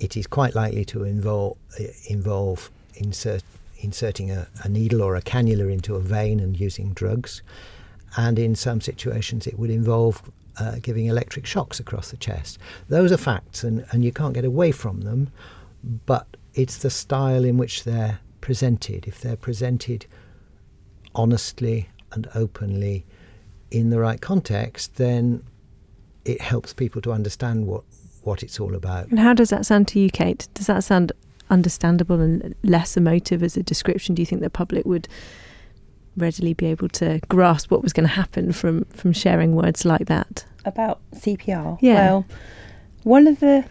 It 0.00 0.16
is 0.16 0.26
quite 0.26 0.54
likely 0.54 0.86
to 0.86 1.04
involve, 1.04 1.58
involve 2.06 2.70
insert, 2.94 3.42
inserting 3.80 4.30
a, 4.30 4.48
a 4.64 4.68
needle 4.68 5.02
or 5.02 5.14
a 5.14 5.20
cannula 5.20 5.70
into 5.70 5.94
a 5.94 6.00
vein 6.00 6.40
and 6.40 6.58
using 6.58 6.94
drugs 6.94 7.42
and 8.16 8.38
in 8.38 8.54
some 8.54 8.80
situations 8.80 9.46
it 9.46 9.58
would 9.58 9.70
involve 9.70 10.22
uh, 10.58 10.76
giving 10.80 11.04
electric 11.04 11.44
shocks 11.44 11.78
across 11.78 12.10
the 12.10 12.16
chest. 12.16 12.58
Those 12.88 13.12
are 13.12 13.16
facts, 13.16 13.64
and, 13.64 13.84
and 13.90 14.04
you 14.04 14.12
can't 14.12 14.34
get 14.34 14.44
away 14.44 14.70
from 14.70 15.02
them, 15.02 15.30
but 16.06 16.26
it's 16.54 16.78
the 16.78 16.90
style 16.90 17.44
in 17.44 17.56
which 17.56 17.84
they're 17.84 18.20
presented. 18.40 19.06
If 19.06 19.20
they're 19.20 19.36
presented 19.36 20.06
honestly 21.14 21.88
and 22.12 22.28
openly 22.34 23.04
in 23.70 23.90
the 23.90 23.98
right 23.98 24.20
context, 24.20 24.96
then 24.96 25.42
it 26.24 26.40
helps 26.40 26.72
people 26.72 27.00
to 27.02 27.12
understand 27.12 27.66
what, 27.66 27.84
what 28.22 28.42
it's 28.42 28.60
all 28.60 28.74
about. 28.74 29.08
And 29.08 29.18
how 29.18 29.34
does 29.34 29.50
that 29.50 29.66
sound 29.66 29.88
to 29.88 30.00
you, 30.00 30.10
Kate? 30.10 30.48
Does 30.54 30.66
that 30.66 30.84
sound 30.84 31.12
understandable 31.50 32.20
and 32.20 32.54
less 32.62 32.96
emotive 32.96 33.42
as 33.42 33.56
a 33.56 33.62
description? 33.62 34.14
Do 34.14 34.22
you 34.22 34.26
think 34.26 34.42
the 34.42 34.50
public 34.50 34.84
would 34.84 35.08
readily 36.16 36.54
be 36.54 36.66
able 36.66 36.88
to 36.88 37.20
grasp 37.28 37.70
what 37.70 37.82
was 37.82 37.92
going 37.92 38.06
to 38.06 38.14
happen 38.14 38.52
from 38.52 38.84
from 38.86 39.12
sharing 39.12 39.54
words 39.54 39.84
like 39.84 40.06
that 40.06 40.44
about 40.64 41.00
CPR. 41.14 41.78
Yeah. 41.80 41.94
Well, 41.94 42.26
one 43.02 43.26
of 43.26 43.40
the 43.40 43.64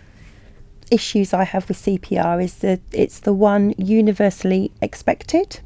issues 0.91 1.33
I 1.33 1.43
have 1.45 1.67
with 1.69 1.77
CPR 1.77 2.43
is 2.43 2.55
that 2.55 2.81
it's 2.91 3.19
the 3.19 3.33
one 3.33 3.73
universally 3.77 4.71
expected 4.81 5.61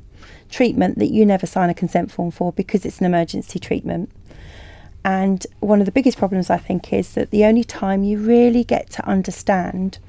treatment 0.56 0.98
that 0.98 1.12
you 1.12 1.26
never 1.26 1.46
sign 1.46 1.70
a 1.70 1.74
consent 1.74 2.10
form 2.10 2.32
for 2.32 2.54
because 2.54 2.86
it's 2.86 3.00
an 3.00 3.06
emergency 3.06 3.60
treatment. 3.60 4.10
And 5.04 5.46
one 5.60 5.82
of 5.82 5.86
the 5.86 5.91
biggest 5.91 6.18
problems 6.18 6.50
I 6.50 6.58
think 6.58 6.94
is 6.94 7.13
that 7.15 7.30
the 7.30 7.44
only 7.44 7.65
time 7.65 8.06
you 8.06 8.18
really 8.18 8.63
get 8.63 8.89
to 8.91 9.06
understand 9.06 10.00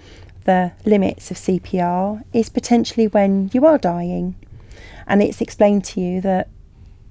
the 0.44 0.70
limits 0.84 1.32
of 1.32 1.36
CPR 1.36 2.22
is 2.32 2.48
potentially 2.48 3.08
when 3.08 3.50
you 3.52 3.66
are 3.66 3.76
dying. 3.76 4.36
And 5.08 5.20
it's 5.20 5.40
explained 5.40 5.84
to 5.86 6.00
you 6.00 6.20
that 6.20 6.48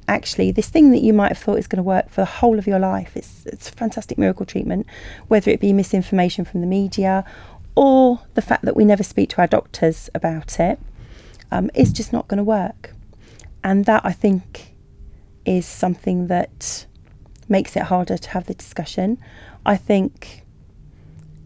actually 0.08 0.52
this 0.52 0.70
thing 0.70 0.92
that 0.92 1.02
you 1.02 1.12
might 1.12 1.28
have 1.28 1.38
thought 1.38 1.60
is 1.60 1.68
going 1.68 1.84
to 1.84 1.84
work 1.84 2.10
for 2.10 2.22
the 2.22 2.26
whole 2.40 2.60
of 2.60 2.68
your 2.68 2.78
life 2.78 3.18
it's, 3.18 3.44
it's 3.48 3.70
a 3.70 3.72
fantastic 3.72 4.20
miracle 4.20 4.46
treatment 4.46 4.86
whether 5.30 5.50
it 5.50 5.60
be 5.60 5.74
misinformation 5.74 6.46
from 6.46 6.62
the 6.62 6.68
media 6.68 7.26
or 7.74 8.22
the 8.36 8.42
fact 8.42 8.64
that 8.66 8.76
we 8.76 8.86
never 8.86 9.02
speak 9.02 9.32
to 9.32 9.42
our 9.42 9.48
doctors 9.48 10.08
about 10.14 10.60
it 10.60 10.78
um, 11.52 11.72
is 11.74 11.92
just 11.92 12.14
not 12.14 12.28
going 12.28 12.38
to 12.38 12.44
work 12.44 12.94
and 13.66 13.86
that 13.86 14.02
i 14.06 14.14
think 14.14 14.76
is 15.44 15.66
something 15.66 16.28
that 16.28 16.86
makes 17.50 17.76
it 17.76 17.84
harder 17.84 18.18
to 18.18 18.30
have 18.30 18.46
the 18.46 18.54
discussion 18.54 19.18
i 19.66 19.76
think 19.76 20.44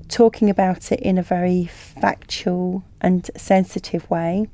talking 0.07 0.49
about 0.49 0.91
it 0.91 0.99
in 0.99 1.17
a 1.17 1.23
very 1.23 1.65
factual 1.65 2.83
and 3.01 3.31
sensitive 3.35 4.09
way 4.09 4.47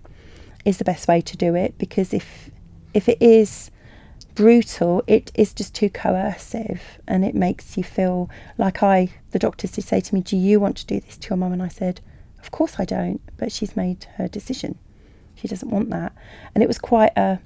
is 0.63 0.78
the 0.78 0.84
best 0.84 1.08
way 1.08 1.19
to 1.21 1.36
do 1.36 1.56
it 1.56 1.78
because 1.78 2.13
if 2.13 2.49
if 2.93 3.10
it 3.10 3.21
is 3.21 3.71
brutal, 4.36 5.01
it 5.08 5.32
is 5.34 5.54
just 5.54 5.73
too 5.73 5.89
coercive 5.89 6.99
and 7.08 7.25
it 7.25 7.34
makes 7.34 7.78
you 7.78 7.84
feel 7.84 8.30
like 8.58 8.84
I, 8.84 9.10
the 9.32 9.39
doctors 9.39 9.71
did 9.71 9.86
say 9.86 10.01
to 10.01 10.13
me, 10.13 10.21
Do 10.21 10.38
you 10.38 10.60
want 10.60 10.78
to 10.78 10.86
do 10.86 10.99
this 10.99 11.17
to 11.17 11.30
your 11.30 11.38
mum? 11.38 11.54
And 11.54 11.63
I 11.63 11.69
said, 11.69 12.01
Of 12.41 12.51
course 12.51 12.75
I 12.78 12.86
don't, 12.86 13.21
but 13.38 13.51
she's 13.51 13.75
made 13.75 14.06
her 14.15 14.28
decision. 14.28 14.78
She 15.36 15.47
doesn't 15.47 15.69
want 15.69 15.89
that. 15.89 16.13
And 16.54 16.63
it 16.63 16.67
was 16.67 16.78
quite 16.78 17.13
a, 17.17 17.39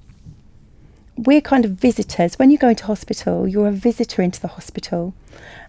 we're 1.25 1.41
kind 1.41 1.65
of 1.65 1.71
visitors. 1.71 2.39
When 2.39 2.49
you 2.49 2.58
go 2.58 2.69
into 2.69 2.86
hospital, 2.86 3.47
you're 3.47 3.67
a 3.67 3.73
visitor 3.73 4.21
into 4.21 4.39
the 4.39 4.47
hospital. 4.47 5.13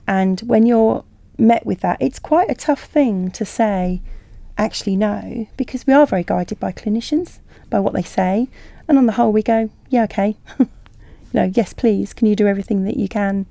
And 0.07 0.41
when 0.41 0.65
you're 0.65 1.05
met 1.39 1.67
with 1.67 1.81
that, 1.81 2.01
it's 2.01 2.21
quite 2.21 2.49
a 2.51 2.55
tough 2.55 2.85
thing 2.85 3.31
to 3.33 3.45
say, 3.45 4.01
actually, 4.57 4.97
no, 4.97 5.49
because 5.57 5.87
we 5.87 5.93
are 5.93 6.07
very 6.07 6.23
guided 6.23 6.61
by 6.61 6.71
clinicians, 6.71 7.41
by 7.69 7.81
what 7.81 7.95
they 7.95 8.03
say. 8.03 8.49
And 8.87 8.97
on 8.97 9.07
the 9.07 9.13
whole, 9.13 9.33
we 9.33 9.43
go, 9.43 9.71
yeah, 9.89 10.05
okay. 10.05 10.37
you 10.59 10.69
know, 11.33 11.51
yes, 11.53 11.73
please, 11.73 12.13
can 12.13 12.29
you 12.29 12.37
do 12.37 12.47
everything 12.47 12.85
that 12.85 12.97
you 12.97 13.09
can 13.09 13.47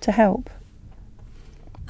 to 0.00 0.10
help? 0.10 0.50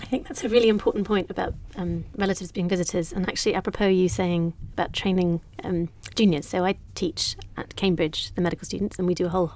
I 0.01 0.07
think 0.07 0.29
that's 0.29 0.45
a 0.45 0.49
really 0.49 0.69
important 0.69 1.07
point 1.07 1.31
about 1.31 1.55
um, 1.77 2.05
relatives 2.17 2.53
being 2.53 2.69
visitors, 2.69 3.13
and 3.13 3.29
actually, 3.29 3.55
apropos 3.55 3.89
you 3.89 4.09
saying 4.09 4.55
about 4.73 4.93
training 4.93 5.41
um, 5.65 5.89
juniors. 6.15 6.47
So 6.47 6.65
I 6.65 6.77
teach 6.95 7.37
at 7.57 7.77
Cambridge 7.77 8.33
the 8.35 8.41
medical 8.41 8.65
students, 8.65 8.99
and 8.99 9.07
we 9.07 9.15
do 9.15 9.27
a 9.27 9.31
whole 9.31 9.53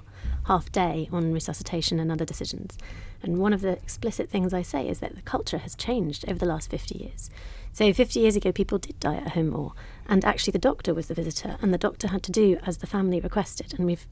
half 0.47 0.71
day 0.73 1.09
on 1.13 1.33
resuscitation 1.33 2.01
and 2.01 2.11
other 2.11 2.25
decisions. 2.25 2.77
And 3.23 3.39
one 3.39 3.53
of 3.53 3.61
the 3.61 3.73
explicit 3.73 4.29
things 4.29 4.53
I 4.53 4.63
say 4.63 4.89
is 4.89 4.99
that 4.99 5.15
the 5.15 5.23
culture 5.23 5.59
has 5.59 5.77
changed 5.77 6.29
over 6.29 6.39
the 6.39 6.47
last 6.47 6.71
50 6.71 6.99
years. 6.99 7.31
So 7.73 7.93
50 7.93 8.19
years 8.19 8.35
ago, 8.35 8.51
people 8.51 8.79
did 8.79 8.99
die 8.99 9.17
at 9.17 9.29
home 9.29 9.51
more, 9.51 9.73
and 10.07 10.25
actually 10.25 10.51
the 10.51 10.59
doctor 10.59 10.93
was 10.93 11.07
the 11.07 11.15
visitor, 11.15 11.57
and 11.63 11.73
the 11.73 11.79
doctor 11.79 12.09
had 12.09 12.23
to 12.25 12.33
do 12.33 12.59
as 12.67 12.79
the 12.79 12.87
family 12.87 13.21
requested. 13.21 13.75
And 13.75 13.87
we've 13.87 14.07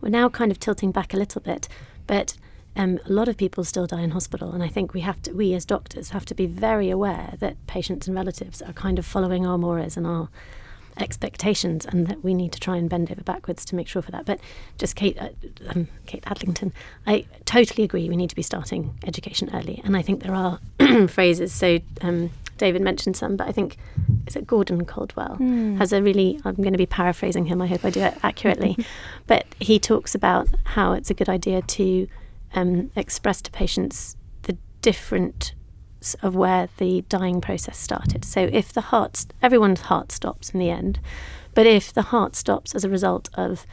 we're 0.00 0.08
now 0.08 0.28
kind 0.28 0.50
of 0.50 0.58
tilting 0.58 0.90
back 0.90 1.14
a 1.14 1.16
little 1.16 1.40
bit, 1.40 1.68
but 2.06 2.36
um, 2.76 2.98
a 3.06 3.12
lot 3.12 3.28
of 3.28 3.36
people 3.36 3.64
still 3.64 3.86
die 3.86 4.02
in 4.02 4.10
hospital, 4.10 4.52
and 4.52 4.62
I 4.62 4.68
think 4.68 4.94
we 4.94 5.00
have 5.00 5.22
to, 5.22 5.32
we 5.32 5.54
as 5.54 5.64
doctors 5.64 6.10
have 6.10 6.24
to 6.26 6.34
be 6.34 6.46
very 6.46 6.90
aware 6.90 7.34
that 7.38 7.64
patients 7.66 8.06
and 8.06 8.16
relatives 8.16 8.60
are 8.62 8.72
kind 8.72 8.98
of 8.98 9.06
following 9.06 9.46
our 9.46 9.58
mores 9.58 9.96
and 9.96 10.06
our 10.06 10.28
expectations, 10.98 11.86
and 11.86 12.06
that 12.08 12.24
we 12.24 12.34
need 12.34 12.52
to 12.52 12.60
try 12.60 12.76
and 12.76 12.90
bend 12.90 13.10
over 13.10 13.22
backwards 13.22 13.64
to 13.66 13.76
make 13.76 13.86
sure 13.86 14.02
for 14.02 14.10
that. 14.10 14.24
But 14.24 14.40
just 14.78 14.96
Kate, 14.96 15.16
uh, 15.20 15.28
um, 15.68 15.88
Kate 16.06 16.24
Adlington, 16.24 16.72
I 17.06 17.26
totally 17.44 17.84
agree. 17.84 18.08
We 18.08 18.16
need 18.16 18.30
to 18.30 18.36
be 18.36 18.42
starting 18.42 18.96
education 19.06 19.50
early, 19.54 19.80
and 19.84 19.96
I 19.96 20.02
think 20.02 20.22
there 20.22 20.34
are 20.34 20.58
phrases. 21.08 21.52
So 21.52 21.78
um, 22.00 22.30
David 22.58 22.82
mentioned 22.82 23.16
some, 23.16 23.36
but 23.36 23.48
I 23.48 23.52
think 23.52 23.76
is 24.26 24.34
it 24.34 24.46
Gordon 24.46 24.84
Caldwell 24.84 25.36
mm. 25.38 25.76
has 25.78 25.92
a 25.92 26.02
really. 26.02 26.40
I'm 26.44 26.56
going 26.56 26.72
to 26.72 26.78
be 26.78 26.86
paraphrasing 26.86 27.46
him. 27.46 27.62
I 27.62 27.68
hope 27.68 27.84
I 27.84 27.90
do 27.90 28.00
it 28.00 28.18
accurately, 28.24 28.76
but 29.28 29.46
he 29.60 29.78
talks 29.78 30.14
about 30.14 30.48
how 30.64 30.92
it's 30.92 31.10
a 31.10 31.14
good 31.14 31.28
idea 31.28 31.62
to 31.62 32.08
um, 32.54 32.90
express 32.96 33.42
to 33.42 33.50
patients 33.50 34.16
the 34.42 34.56
different 34.80 35.54
of 36.22 36.34
where 36.34 36.68
the 36.76 37.02
dying 37.08 37.40
process 37.40 37.78
started. 37.78 38.24
So 38.24 38.48
if 38.52 38.72
the 38.72 38.82
heart, 38.82 39.26
everyone's 39.42 39.82
heart 39.82 40.12
stops 40.12 40.50
in 40.50 40.60
the 40.60 40.70
end, 40.70 41.00
but 41.54 41.66
if 41.66 41.92
the 41.92 42.02
heart 42.02 42.36
stops 42.36 42.74
as 42.74 42.84
a 42.84 42.90
result 42.90 43.30
of 43.34 43.66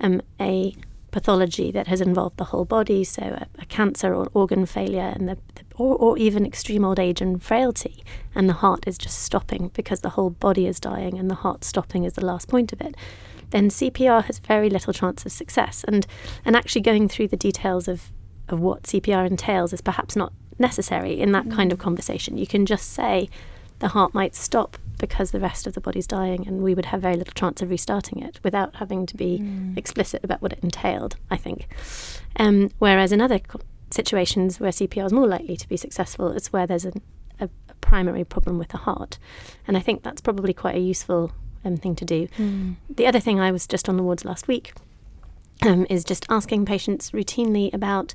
um, 0.00 0.22
a 0.40 0.76
pathology 1.10 1.70
that 1.70 1.88
has 1.88 2.00
involved 2.00 2.36
the 2.36 2.44
whole 2.44 2.64
body, 2.64 3.04
so 3.04 3.22
a, 3.22 3.46
a 3.60 3.66
cancer 3.66 4.14
or 4.14 4.28
organ 4.32 4.64
failure, 4.64 5.12
and 5.14 5.28
the, 5.28 5.36
the, 5.54 5.62
or, 5.76 5.96
or 5.96 6.18
even 6.18 6.46
extreme 6.46 6.84
old 6.84 6.98
age 6.98 7.20
and 7.20 7.42
frailty, 7.42 8.02
and 8.34 8.48
the 8.48 8.54
heart 8.54 8.84
is 8.86 8.96
just 8.96 9.18
stopping 9.20 9.70
because 9.74 10.00
the 10.00 10.10
whole 10.10 10.30
body 10.30 10.66
is 10.66 10.80
dying, 10.80 11.18
and 11.18 11.30
the 11.30 11.36
heart 11.36 11.64
stopping 11.64 12.04
is 12.04 12.14
the 12.14 12.24
last 12.24 12.48
point 12.48 12.72
of 12.72 12.80
it, 12.80 12.96
then 13.50 13.68
CPR 13.68 14.24
has 14.24 14.38
very 14.38 14.70
little 14.70 14.92
chance 14.92 15.26
of 15.26 15.32
success. 15.32 15.84
And 15.86 16.06
and 16.44 16.56
actually 16.56 16.80
going 16.80 17.08
through 17.08 17.28
the 17.28 17.36
details 17.36 17.86
of 17.86 18.10
of 18.48 18.60
what 18.60 18.82
CPR 18.84 19.26
entails 19.26 19.72
is 19.72 19.80
perhaps 19.80 20.16
not 20.16 20.32
necessary 20.58 21.18
in 21.20 21.32
that 21.32 21.46
mm. 21.46 21.52
kind 21.52 21.72
of 21.72 21.78
mm. 21.78 21.82
conversation. 21.82 22.38
You 22.38 22.46
can 22.46 22.66
just 22.66 22.92
say 22.92 23.28
the 23.78 23.88
heart 23.88 24.14
might 24.14 24.34
stop 24.34 24.78
because 24.98 25.32
the 25.32 25.40
rest 25.40 25.66
of 25.66 25.74
the 25.74 25.80
body's 25.80 26.06
dying, 26.06 26.46
and 26.46 26.62
we 26.62 26.74
would 26.74 26.86
have 26.86 27.02
very 27.02 27.16
little 27.16 27.34
chance 27.34 27.60
of 27.60 27.70
restarting 27.70 28.22
it 28.22 28.38
without 28.44 28.76
having 28.76 29.04
to 29.06 29.16
be 29.16 29.40
mm. 29.40 29.76
explicit 29.76 30.22
about 30.22 30.40
what 30.40 30.52
it 30.52 30.60
entailed, 30.62 31.16
I 31.30 31.36
think. 31.36 31.66
Um, 32.36 32.70
whereas 32.78 33.10
in 33.10 33.20
other 33.20 33.40
co- 33.40 33.60
situations 33.90 34.60
where 34.60 34.70
CPR 34.70 35.06
is 35.06 35.12
more 35.12 35.26
likely 35.26 35.56
to 35.56 35.68
be 35.68 35.76
successful, 35.76 36.30
it's 36.30 36.52
where 36.52 36.66
there's 36.66 36.84
a, 36.84 36.92
a, 37.40 37.48
a, 37.68 37.74
primary 37.80 38.22
problem 38.24 38.58
with 38.58 38.68
the 38.68 38.78
heart. 38.78 39.18
And 39.66 39.76
I 39.76 39.80
think 39.80 40.04
that's 40.04 40.20
probably 40.20 40.54
quite 40.54 40.76
a 40.76 40.80
useful 40.80 41.32
um, 41.64 41.76
thing 41.76 41.96
to 41.96 42.04
do. 42.04 42.28
Mm. 42.38 42.76
The 42.88 43.06
other 43.06 43.20
thing 43.20 43.40
I 43.40 43.50
was 43.50 43.66
just 43.66 43.88
on 43.88 43.96
the 43.96 44.02
wards 44.04 44.24
last 44.24 44.46
week 44.46 44.72
um, 45.66 45.86
is 45.90 46.04
just 46.04 46.24
asking 46.30 46.64
patients 46.64 47.10
routinely 47.10 47.74
about 47.74 48.14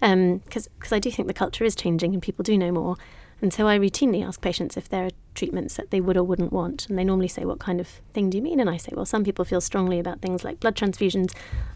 because 0.00 0.66
um, 0.66 0.92
I 0.92 0.98
do 0.98 1.10
think 1.10 1.28
the 1.28 1.34
culture 1.34 1.64
is 1.64 1.74
changing 1.74 2.12
and 2.12 2.22
people 2.22 2.42
do 2.42 2.58
know 2.58 2.72
more. 2.72 2.96
And 3.40 3.52
so 3.52 3.68
I 3.68 3.78
routinely 3.78 4.26
ask 4.26 4.40
patients 4.40 4.76
if 4.76 4.88
there 4.88 5.06
are 5.06 5.10
treatments 5.34 5.74
that 5.74 5.90
they 5.90 6.00
would 6.00 6.16
or 6.16 6.22
wouldn't 6.22 6.52
want. 6.52 6.88
And 6.88 6.98
they 6.98 7.04
normally 7.04 7.28
say, 7.28 7.44
What 7.44 7.58
kind 7.58 7.80
of 7.80 7.88
thing 8.14 8.30
do 8.30 8.38
you 8.38 8.42
mean? 8.42 8.60
And 8.60 8.70
I 8.70 8.76
say, 8.76 8.92
Well, 8.94 9.04
some 9.04 9.24
people 9.24 9.44
feel 9.44 9.60
strongly 9.60 9.98
about 9.98 10.22
things 10.22 10.44
like 10.44 10.60
blood 10.60 10.76
transfusions, 10.76 11.34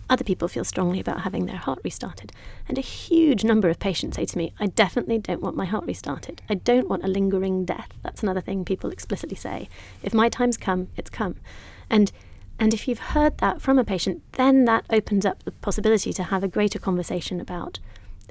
other 0.09 0.25
people 0.25 0.49
feel 0.49 0.65
strongly 0.65 1.01
about 1.01 1.23
having 1.23 1.47
their 1.47 1.57
heart 1.57 1.81
restarted. 1.85 2.33
And 2.69 2.79
a 2.79 2.83
huge 2.83 3.45
number 3.45 3.69
of 3.69 3.79
patients 3.79 4.17
say 4.17 4.25
to 4.25 4.39
me, 4.39 4.55
I 4.59 4.67
definitely 4.67 5.19
don't 5.19 5.43
want 5.43 5.57
my 5.57 5.67
heart 5.67 5.85
restarted. 5.85 6.41
I 6.49 6.55
don't 6.55 6.89
want 6.89 7.05
a 7.05 7.09
lingering 7.09 7.67
death. 7.67 7.91
That's 8.03 8.23
another 8.23 8.41
thing 8.41 8.65
people 8.65 8.91
explicitly 8.91 9.37
say. 9.37 9.69
If 10.03 10.15
my 10.15 10.29
time's 10.29 10.57
come, 10.57 10.89
it's 10.97 11.11
come. 11.11 11.37
And 11.91 12.13
and 12.61 12.75
if 12.75 12.89
you've 12.89 12.99
heard 12.99 13.39
that 13.39 13.61
from 13.63 13.79
a 13.79 13.85
patient, 13.85 14.23
then 14.33 14.65
that 14.65 14.85
opens 14.91 15.25
up 15.25 15.45
the 15.45 15.53
possibility 15.53 16.13
to 16.13 16.25
have 16.25 16.43
a 16.43 16.49
greater 16.49 16.79
conversation 16.79 17.41
about 17.41 17.79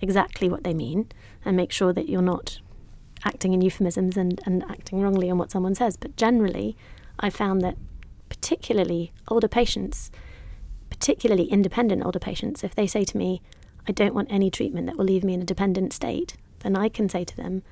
exactly 0.02 0.50
what 0.50 0.64
they 0.64 0.74
mean 0.74 1.08
and 1.44 1.58
make 1.58 1.72
sure 1.72 1.94
that 1.94 2.10
you're 2.10 2.22
not 2.22 2.60
acting 3.24 3.54
in 3.54 3.62
euphemisms 3.62 4.18
and, 4.18 4.40
and 4.46 4.64
acting 4.70 5.02
wrongly 5.02 5.30
on 5.30 5.38
what 5.38 5.52
someone 5.52 5.76
says. 5.76 5.98
But 5.98 6.16
generally, 6.16 6.78
I 7.20 7.30
found 7.30 7.62
that 7.62 7.78
particularly 8.30 9.12
older 9.28 9.48
patients, 9.48 10.12
particularly 10.90 11.46
independent 11.46 12.06
older 12.06 12.20
patients, 12.20 12.64
if 12.64 12.76
they 12.76 12.88
say 12.88 13.04
to 13.04 13.18
me, 13.18 13.42
I 13.88 13.92
don't 13.92 14.14
want 14.14 14.32
any 14.32 14.52
treatment 14.52 14.88
that 14.88 14.98
will 14.98 15.06
leave 15.06 15.24
me 15.24 15.34
in 15.34 15.42
a 15.42 15.46
dependent 15.46 15.94
state, 15.94 16.36
then 16.60 16.76
I 16.76 16.90
can 16.90 17.10
say 17.10 17.24
to 17.24 17.36
them, 17.36 17.64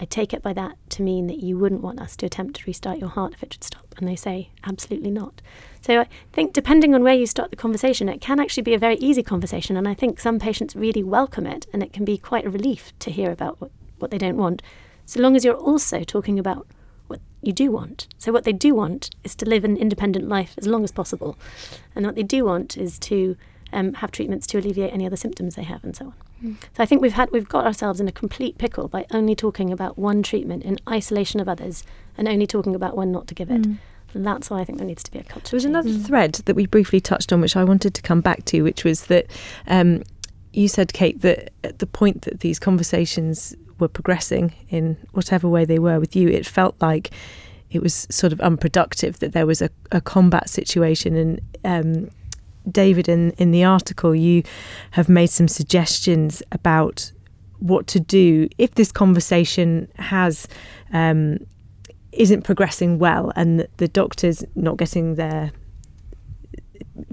I 0.00 0.04
take 0.04 0.32
it 0.32 0.42
by 0.42 0.52
that 0.54 0.76
to 0.90 1.02
mean 1.02 1.28
that 1.28 1.42
you 1.42 1.56
wouldn't 1.56 1.82
want 1.82 2.00
us 2.00 2.16
to 2.16 2.26
attempt 2.26 2.56
to 2.56 2.64
restart 2.66 2.98
your 2.98 3.08
heart 3.08 3.34
if 3.34 3.42
it 3.42 3.52
should 3.52 3.64
stop. 3.64 3.94
And 3.96 4.08
they 4.08 4.16
say, 4.16 4.50
absolutely 4.64 5.10
not. 5.10 5.40
So 5.84 6.00
I 6.00 6.08
think 6.32 6.54
depending 6.54 6.94
on 6.94 7.02
where 7.02 7.12
you 7.12 7.26
start 7.26 7.50
the 7.50 7.56
conversation, 7.56 8.08
it 8.08 8.22
can 8.22 8.40
actually 8.40 8.62
be 8.62 8.72
a 8.72 8.78
very 8.78 8.96
easy 8.96 9.22
conversation. 9.22 9.76
And 9.76 9.86
I 9.86 9.92
think 9.92 10.18
some 10.18 10.38
patients 10.38 10.74
really 10.74 11.02
welcome 11.02 11.46
it. 11.46 11.66
And 11.74 11.82
it 11.82 11.92
can 11.92 12.06
be 12.06 12.16
quite 12.16 12.46
a 12.46 12.50
relief 12.50 12.94
to 13.00 13.10
hear 13.10 13.30
about 13.30 13.60
what, 13.60 13.70
what 13.98 14.10
they 14.10 14.16
don't 14.16 14.38
want, 14.38 14.62
so 15.04 15.20
long 15.20 15.36
as 15.36 15.44
you're 15.44 15.54
also 15.54 16.02
talking 16.02 16.38
about 16.38 16.66
what 17.08 17.20
you 17.42 17.52
do 17.52 17.70
want. 17.70 18.08
So 18.16 18.32
what 18.32 18.44
they 18.44 18.52
do 18.54 18.74
want 18.74 19.10
is 19.24 19.34
to 19.34 19.44
live 19.44 19.62
an 19.62 19.76
independent 19.76 20.26
life 20.26 20.54
as 20.56 20.66
long 20.66 20.84
as 20.84 20.90
possible. 20.90 21.36
And 21.94 22.06
what 22.06 22.14
they 22.14 22.22
do 22.22 22.46
want 22.46 22.78
is 22.78 22.98
to 23.00 23.36
um, 23.70 23.92
have 23.94 24.10
treatments 24.10 24.46
to 24.46 24.58
alleviate 24.58 24.94
any 24.94 25.04
other 25.04 25.16
symptoms 25.16 25.54
they 25.54 25.64
have 25.64 25.84
and 25.84 25.94
so 25.94 26.06
on. 26.06 26.14
So 26.74 26.82
I 26.82 26.86
think 26.86 27.02
we've 27.02 27.12
had 27.12 27.30
we've 27.30 27.48
got 27.48 27.66
ourselves 27.66 28.00
in 28.00 28.08
a 28.08 28.12
complete 28.12 28.56
pickle 28.56 28.88
by 28.88 29.04
only 29.10 29.34
talking 29.34 29.70
about 29.70 29.98
one 29.98 30.22
treatment 30.22 30.62
in 30.62 30.78
isolation 30.88 31.40
of 31.40 31.48
others 31.48 31.84
and 32.16 32.26
only 32.26 32.46
talking 32.46 32.74
about 32.74 32.96
when 32.96 33.12
not 33.12 33.26
to 33.28 33.34
give 33.34 33.50
it. 33.50 33.62
Mm. 33.62 33.78
And 34.14 34.26
that's 34.26 34.50
why 34.50 34.60
I 34.60 34.64
think 34.64 34.78
there 34.78 34.86
needs 34.86 35.02
to 35.04 35.10
be 35.10 35.18
a 35.18 35.24
culture. 35.24 35.50
There 35.50 35.56
was 35.56 35.64
change. 35.64 35.76
another 35.76 35.98
thread 35.98 36.34
that 36.44 36.56
we 36.56 36.66
briefly 36.66 37.00
touched 37.00 37.32
on, 37.32 37.40
which 37.40 37.56
I 37.56 37.64
wanted 37.64 37.94
to 37.94 38.02
come 38.02 38.20
back 38.20 38.44
to, 38.46 38.62
which 38.62 38.84
was 38.84 39.06
that 39.06 39.26
um, 39.66 40.02
you 40.52 40.68
said, 40.68 40.92
Kate, 40.92 41.20
that 41.22 41.52
at 41.62 41.80
the 41.80 41.86
point 41.86 42.22
that 42.22 42.40
these 42.40 42.58
conversations 42.58 43.54
were 43.78 43.88
progressing 43.88 44.52
in 44.68 44.96
whatever 45.12 45.48
way 45.48 45.64
they 45.64 45.78
were 45.78 45.98
with 45.98 46.14
you, 46.14 46.28
it 46.28 46.46
felt 46.46 46.76
like 46.80 47.10
it 47.70 47.82
was 47.82 48.06
sort 48.10 48.32
of 48.32 48.40
unproductive, 48.40 49.18
that 49.18 49.32
there 49.32 49.46
was 49.46 49.60
a, 49.60 49.68
a 49.90 50.00
combat 50.00 50.48
situation. 50.48 51.16
And 51.16 51.40
um, 51.64 52.10
David, 52.70 53.08
in, 53.08 53.32
in 53.32 53.50
the 53.50 53.64
article, 53.64 54.14
you 54.14 54.44
have 54.92 55.08
made 55.08 55.26
some 55.26 55.48
suggestions 55.48 56.42
about 56.52 57.10
what 57.58 57.86
to 57.88 57.98
do 57.98 58.48
if 58.58 58.74
this 58.74 58.92
conversation 58.92 59.88
has 59.96 60.46
um, 60.92 61.38
isn't 62.16 62.42
progressing 62.42 62.98
well 62.98 63.32
and 63.36 63.66
the 63.76 63.88
doctors 63.88 64.44
not 64.54 64.76
getting 64.76 65.16
their 65.16 65.52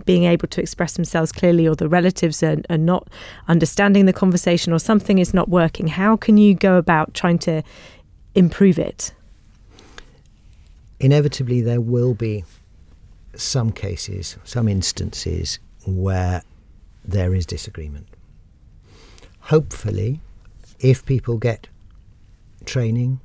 being 0.05 0.23
able 0.25 0.47
to 0.47 0.61
express 0.61 0.93
themselves 0.93 1.31
clearly 1.31 1.67
or 1.67 1.75
the 1.75 1.87
relatives 1.87 2.43
are, 2.43 2.57
are 2.69 2.77
not 2.77 3.07
understanding 3.47 4.05
the 4.05 4.13
conversation 4.13 4.73
or 4.73 4.79
something 4.79 5.17
is 5.17 5.33
not 5.33 5.49
working 5.49 5.87
how 5.87 6.15
can 6.15 6.37
you 6.37 6.53
go 6.53 6.77
about 6.77 7.13
trying 7.13 7.39
to 7.39 7.61
improve 8.35 8.77
it 8.77 9.13
inevitably 10.99 11.61
there 11.61 11.81
will 11.81 12.13
be 12.13 12.43
some 13.35 13.71
cases, 13.71 14.37
some 14.43 14.67
instances 14.67 15.59
where 15.85 16.43
there 17.03 17.33
is 17.33 17.45
disagreement. 17.45 18.07
Hopefully, 19.41 20.21
if 20.79 21.05
people 21.05 21.37
get 21.37 21.67
training, 22.65 23.19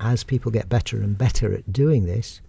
as 0.00 0.24
people 0.24 0.50
get 0.50 0.68
better 0.68 1.02
and 1.02 1.16
better 1.16 1.52
at 1.52 1.72
doing 1.72 2.06
this, 2.06 2.40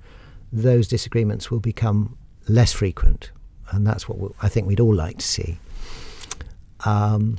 those 0.51 0.87
disagreements 0.87 1.51
will 1.51 1.59
become 1.59 2.17
less 2.47 2.73
frequent. 2.73 3.31
And 3.71 3.85
that's 3.85 4.07
what 4.07 4.31
I 4.41 4.49
think 4.49 4.67
we'd 4.67 4.79
all 4.79 4.93
like 4.93 5.17
to 5.17 5.25
see. 5.25 5.57
Um, 6.85 7.37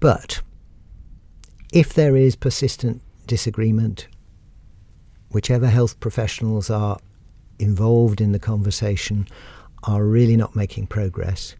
but 0.00 0.42
if 1.72 1.94
there 1.94 2.16
is 2.16 2.36
persistent 2.36 3.02
disagreement, 3.26 4.08
whichever 5.30 5.66
health 5.66 5.98
professionals 6.00 6.70
are 6.70 6.98
involved 7.58 8.20
in 8.20 8.32
the 8.32 8.38
conversation 8.38 9.26
are 9.84 10.04
really 10.04 10.36
not 10.36 10.56
making 10.56 10.86
progress, 10.86 11.54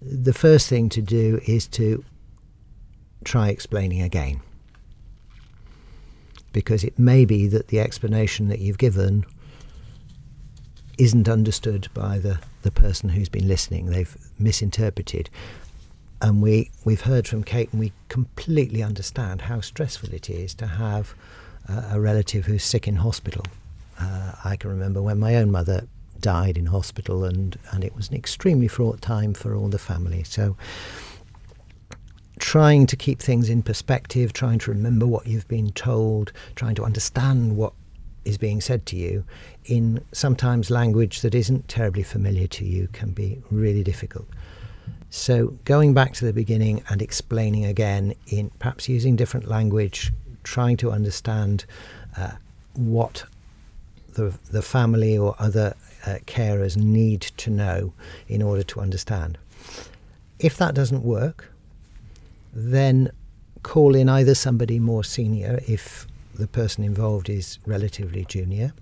the 0.00 0.32
first 0.32 0.68
thing 0.68 0.88
to 0.90 1.02
do 1.02 1.40
is 1.46 1.66
to 1.66 2.04
try 3.24 3.48
explaining 3.48 4.02
again. 4.02 4.40
Because 6.58 6.82
it 6.82 6.98
may 6.98 7.24
be 7.24 7.46
that 7.48 7.68
the 7.68 7.80
explanation 7.80 8.48
that 8.48 8.58
you've 8.58 8.78
given 8.78 9.24
isn't 10.98 11.28
understood 11.28 11.88
by 11.94 12.18
the, 12.18 12.40
the 12.62 12.72
person 12.72 13.10
who's 13.10 13.28
been 13.28 13.46
listening. 13.46 13.86
They've 13.86 14.16
misinterpreted. 14.38 15.30
And 16.20 16.42
we, 16.42 16.70
we've 16.84 17.02
heard 17.02 17.28
from 17.28 17.44
Kate, 17.44 17.70
and 17.70 17.78
we 17.78 17.92
completely 18.08 18.82
understand 18.82 19.42
how 19.42 19.60
stressful 19.60 20.12
it 20.12 20.28
is 20.28 20.54
to 20.54 20.66
have 20.66 21.14
a 21.92 22.00
relative 22.00 22.46
who's 22.46 22.64
sick 22.64 22.88
in 22.88 22.96
hospital 22.96 23.44
uh, 24.00 24.32
I 24.44 24.56
can 24.56 24.70
remember 24.70 25.02
when 25.02 25.18
my 25.18 25.36
own 25.36 25.50
mother 25.50 25.86
died 26.20 26.56
in 26.56 26.66
hospital, 26.66 27.24
and, 27.24 27.58
and 27.72 27.84
it 27.84 27.94
was 27.94 28.08
an 28.08 28.14
extremely 28.14 28.68
fraught 28.68 29.00
time 29.00 29.34
for 29.34 29.54
all 29.54 29.68
the 29.68 29.78
family. 29.78 30.22
So, 30.24 30.56
trying 32.48 32.86
to 32.86 32.96
keep 32.96 33.20
things 33.20 33.50
in 33.50 33.62
perspective, 33.62 34.32
trying 34.32 34.58
to 34.58 34.70
remember 34.70 35.06
what 35.06 35.26
you've 35.26 35.46
been 35.48 35.70
told, 35.72 36.32
trying 36.56 36.74
to 36.74 36.82
understand 36.82 37.54
what 37.58 37.74
is 38.24 38.38
being 38.38 38.58
said 38.58 38.86
to 38.86 38.96
you 38.96 39.22
in 39.66 40.02
sometimes 40.12 40.70
language 40.70 41.20
that 41.20 41.34
isn't 41.34 41.68
terribly 41.68 42.02
familiar 42.02 42.46
to 42.46 42.64
you 42.64 42.88
can 42.94 43.10
be 43.10 43.42
really 43.50 43.82
difficult. 43.84 44.26
So, 45.10 45.58
going 45.66 45.92
back 45.92 46.14
to 46.14 46.24
the 46.24 46.32
beginning 46.32 46.82
and 46.88 47.02
explaining 47.02 47.66
again 47.66 48.14
in 48.28 48.48
perhaps 48.58 48.88
using 48.88 49.14
different 49.14 49.46
language, 49.46 50.10
trying 50.42 50.78
to 50.78 50.90
understand 50.90 51.66
uh, 52.16 52.30
what 52.72 53.26
the, 54.14 54.32
the 54.50 54.62
family 54.62 55.18
or 55.18 55.36
other 55.38 55.74
uh, 56.06 56.16
carers 56.24 56.78
need 56.78 57.20
to 57.20 57.50
know 57.50 57.92
in 58.26 58.40
order 58.40 58.62
to 58.62 58.80
understand. 58.80 59.36
If 60.38 60.56
that 60.56 60.74
doesn't 60.74 61.02
work, 61.02 61.52
then 62.58 63.10
call 63.62 63.94
in 63.94 64.08
either 64.08 64.34
somebody 64.34 64.78
more 64.78 65.04
senior 65.04 65.60
if 65.66 66.06
the 66.34 66.46
person 66.46 66.84
involved 66.84 67.28
is 67.28 67.58
relatively 67.66 68.24
junior, 68.24 68.72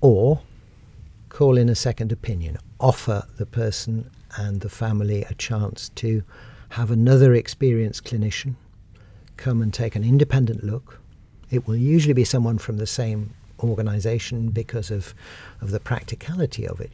or 0.00 0.40
call 1.28 1.56
in 1.56 1.68
a 1.68 1.74
second 1.74 2.12
opinion. 2.12 2.58
Offer 2.78 3.26
the 3.36 3.46
person 3.46 4.10
and 4.36 4.60
the 4.60 4.68
family 4.68 5.24
a 5.24 5.34
chance 5.34 5.90
to 5.90 6.22
have 6.70 6.90
another 6.90 7.34
experienced 7.34 8.04
clinician 8.04 8.54
come 9.36 9.60
and 9.62 9.72
take 9.72 9.96
an 9.96 10.04
independent 10.04 10.62
look. 10.62 11.00
It 11.50 11.66
will 11.66 11.76
usually 11.76 12.14
be 12.14 12.24
someone 12.24 12.58
from 12.58 12.76
the 12.76 12.86
same 12.86 13.34
organisation 13.58 14.50
because 14.50 14.90
of, 14.90 15.14
of 15.60 15.70
the 15.70 15.80
practicality 15.80 16.66
of 16.66 16.80
it. 16.80 16.92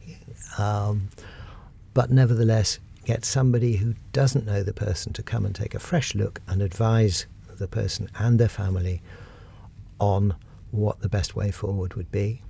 Um, 0.57 1.09
but 1.93 2.09
nevertheless, 2.11 2.79
get 3.07 3.23
somebody 3.23 3.77
who 3.77 3.95
doesn't 4.11 4.45
know 4.45 4.61
the 4.61 4.73
person 4.73 5.13
to 5.13 5.23
come 5.23 5.45
and 5.45 5.55
take 5.55 5.73
a 5.73 5.79
fresh 5.79 6.13
look 6.13 6.41
and 6.45 6.61
advise 6.61 7.25
the 7.55 7.67
person 7.67 8.09
and 8.19 8.37
their 8.37 8.49
family 8.49 9.01
on 9.97 10.35
what 10.71 10.99
the 10.99 11.07
best 11.07 11.33
way 11.33 11.49
forward 11.49 11.93
would 11.93 12.11
be. 12.11 12.41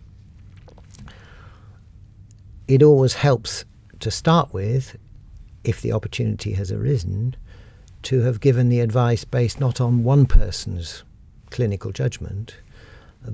It 2.67 2.81
always 2.81 3.13
helps 3.13 3.65
to 3.99 4.09
start 4.09 4.51
with, 4.51 4.97
if 5.63 5.79
the 5.79 5.91
opportunity 5.91 6.53
has 6.53 6.71
arisen, 6.71 7.35
to 8.01 8.21
have 8.21 8.39
given 8.39 8.69
the 8.69 8.79
advice 8.79 9.25
based 9.25 9.59
not 9.59 9.79
on 9.79 10.03
one 10.03 10.25
person's 10.25 11.03
clinical 11.51 11.91
judgment, 11.91 12.57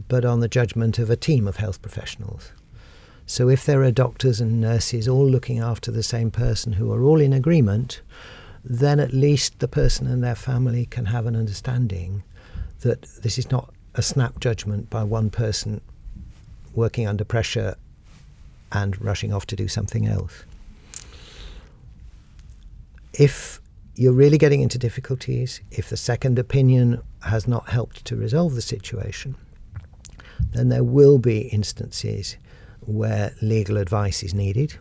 but 0.10 0.26
on 0.26 0.42
the 0.42 0.50
judgment 0.50 1.00
of 1.00 1.10
a 1.10 1.16
team 1.16 1.48
of 1.48 1.56
health 1.56 1.82
professionals. 1.82 2.52
So 3.26 3.50
if 3.50 3.66
there 3.66 3.82
are 3.84 3.92
doctors 3.92 4.42
and 4.42 4.60
nurses 4.60 5.08
all 5.08 5.26
looking 5.26 5.60
after 5.60 5.92
the 5.92 6.04
same 6.04 6.30
person 6.30 6.74
who 6.74 6.92
are 6.92 7.04
all 7.04 7.22
in 7.22 7.34
agreement, 7.34 8.02
then 8.64 9.00
at 9.00 9.14
least 9.14 9.60
the 9.60 9.68
person 9.68 10.08
and 10.08 10.24
their 10.24 10.36
family 10.36 10.86
can 10.86 11.06
have 11.06 11.26
an 11.26 11.36
understanding 11.36 12.24
that 12.82 13.04
this 13.22 13.38
is 13.38 13.50
not 13.50 13.74
a 13.96 14.02
snap 14.02 14.40
judgment 14.40 14.90
by 14.90 15.04
one 15.04 15.30
person 15.30 15.82
working 16.74 17.08
under 17.08 17.24
pressure 17.24 17.76
and 18.72 19.00
rushing 19.02 19.32
off 19.32 19.46
to 19.48 19.56
do 19.56 19.68
something 19.68 20.08
else. 20.08 20.44
If 23.14 23.62
you're 23.96 24.14
really 24.14 24.40
getting 24.40 24.62
into 24.62 24.80
difficulties, 24.80 25.62
if 25.72 25.90
the 25.90 25.98
second 25.98 26.40
opinion 26.40 27.02
has 27.22 27.48
not 27.48 27.70
helped 27.70 28.04
to 28.06 28.16
resolve 28.16 28.56
the 28.56 28.62
situation, 28.62 29.36
then 30.52 30.70
there 30.70 30.84
will 30.84 31.20
be 31.20 31.42
instances 31.42 32.38
where 32.88 33.34
legal 33.41 33.78
advice 33.78 34.24
is 34.24 34.34
needed. 34.34 34.76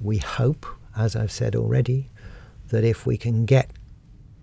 We 0.00 0.18
hope, 0.18 0.66
as 0.96 1.14
I've 1.14 1.32
said 1.32 1.54
already, 1.54 2.08
that 2.68 2.84
if 2.84 3.06
we 3.06 3.16
can 3.16 3.44
get 3.44 3.70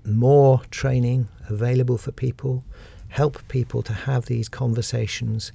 more 0.05 0.61
training 0.71 1.27
available 1.49 1.97
for 1.97 2.11
people, 2.11 2.63
help 3.09 3.45
people 3.47 3.81
to 3.83 3.93
have 3.93 4.25
these 4.25 4.49
conversations 4.49 5.51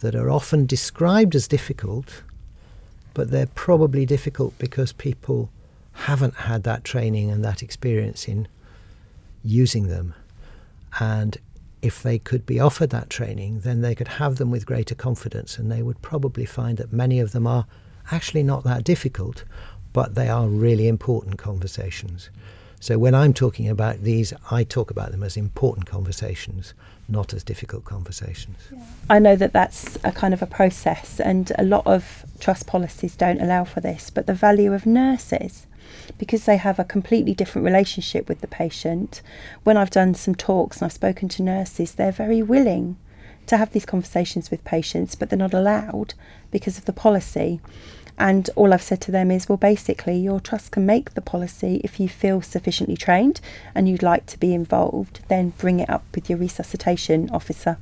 that 0.00 0.14
are 0.14 0.30
often 0.30 0.66
described 0.66 1.34
as 1.34 1.48
difficult, 1.48 2.22
but 3.14 3.30
they're 3.30 3.46
probably 3.46 4.04
difficult 4.06 4.58
because 4.58 4.92
people 4.92 5.50
haven't 5.92 6.34
had 6.34 6.62
that 6.64 6.84
training 6.84 7.30
and 7.30 7.44
that 7.44 7.62
experience 7.62 8.26
in 8.26 8.48
using 9.42 9.88
them. 9.88 10.14
And 10.98 11.38
if 11.82 12.02
they 12.02 12.18
could 12.18 12.46
be 12.46 12.60
offered 12.60 12.90
that 12.90 13.10
training, 13.10 13.60
then 13.60 13.80
they 13.80 13.94
could 13.94 14.08
have 14.08 14.36
them 14.36 14.50
with 14.50 14.64
greater 14.64 14.94
confidence, 14.94 15.58
and 15.58 15.70
they 15.70 15.82
would 15.82 16.00
probably 16.00 16.46
find 16.46 16.78
that 16.78 16.92
many 16.92 17.18
of 17.18 17.32
them 17.32 17.46
are 17.46 17.66
actually 18.10 18.42
not 18.42 18.62
that 18.64 18.84
difficult, 18.84 19.44
but 19.92 20.14
they 20.14 20.28
are 20.28 20.46
really 20.46 20.88
important 20.88 21.38
conversations. 21.38 22.30
So 22.80 22.98
when 22.98 23.14
I'm 23.14 23.32
talking 23.32 23.68
about 23.68 24.02
these, 24.02 24.32
I 24.50 24.64
talk 24.64 24.90
about 24.90 25.10
them 25.12 25.22
as 25.22 25.36
important 25.36 25.86
conversations, 25.86 26.74
not 27.08 27.32
as 27.32 27.44
difficult 27.44 27.84
conversations. 27.84 28.56
Yeah. 28.72 28.78
I 29.10 29.18
know 29.18 29.36
that 29.36 29.52
that's 29.52 29.98
a 30.02 30.12
kind 30.12 30.32
of 30.32 30.42
a 30.42 30.46
process, 30.46 31.20
and 31.20 31.52
a 31.58 31.64
lot 31.64 31.86
of 31.86 32.24
trust 32.40 32.66
policies 32.66 33.16
don't 33.16 33.40
allow 33.40 33.64
for 33.64 33.80
this, 33.80 34.08
but 34.10 34.26
the 34.26 34.34
value 34.34 34.72
of 34.72 34.86
nurses 34.86 35.66
because 36.18 36.44
they 36.44 36.56
have 36.56 36.78
a 36.78 36.84
completely 36.84 37.34
different 37.34 37.64
relationship 37.64 38.28
with 38.28 38.40
the 38.40 38.46
patient. 38.46 39.22
When 39.64 39.76
I've 39.76 39.90
done 39.90 40.14
some 40.14 40.34
talks 40.34 40.78
and 40.78 40.86
I've 40.86 40.92
spoken 40.92 41.28
to 41.30 41.42
nurses, 41.42 41.94
they're 41.94 42.12
very 42.12 42.42
willing 42.42 42.96
to 43.46 43.56
have 43.56 43.72
these 43.72 43.86
conversations 43.86 44.50
with 44.50 44.64
patients, 44.64 45.14
but 45.14 45.28
they're 45.28 45.38
not 45.38 45.54
allowed 45.54 46.14
because 46.50 46.78
of 46.78 46.84
the 46.84 46.92
policy. 46.92 47.60
And 48.18 48.48
all 48.56 48.72
I've 48.72 48.82
said 48.82 49.00
to 49.02 49.10
them 49.10 49.30
is, 49.30 49.48
well, 49.48 49.56
basically, 49.56 50.16
your 50.18 50.38
trust 50.38 50.70
can 50.70 50.86
make 50.86 51.14
the 51.14 51.20
policy 51.20 51.80
if 51.82 51.98
you 51.98 52.08
feel 52.08 52.42
sufficiently 52.42 52.96
trained 52.96 53.40
and 53.74 53.88
you'd 53.88 54.02
like 54.02 54.26
to 54.26 54.38
be 54.38 54.54
involved, 54.54 55.20
then 55.28 55.54
bring 55.58 55.80
it 55.80 55.90
up 55.90 56.04
with 56.14 56.28
your 56.28 56.38
resuscitation 56.38 57.30
officer 57.30 57.78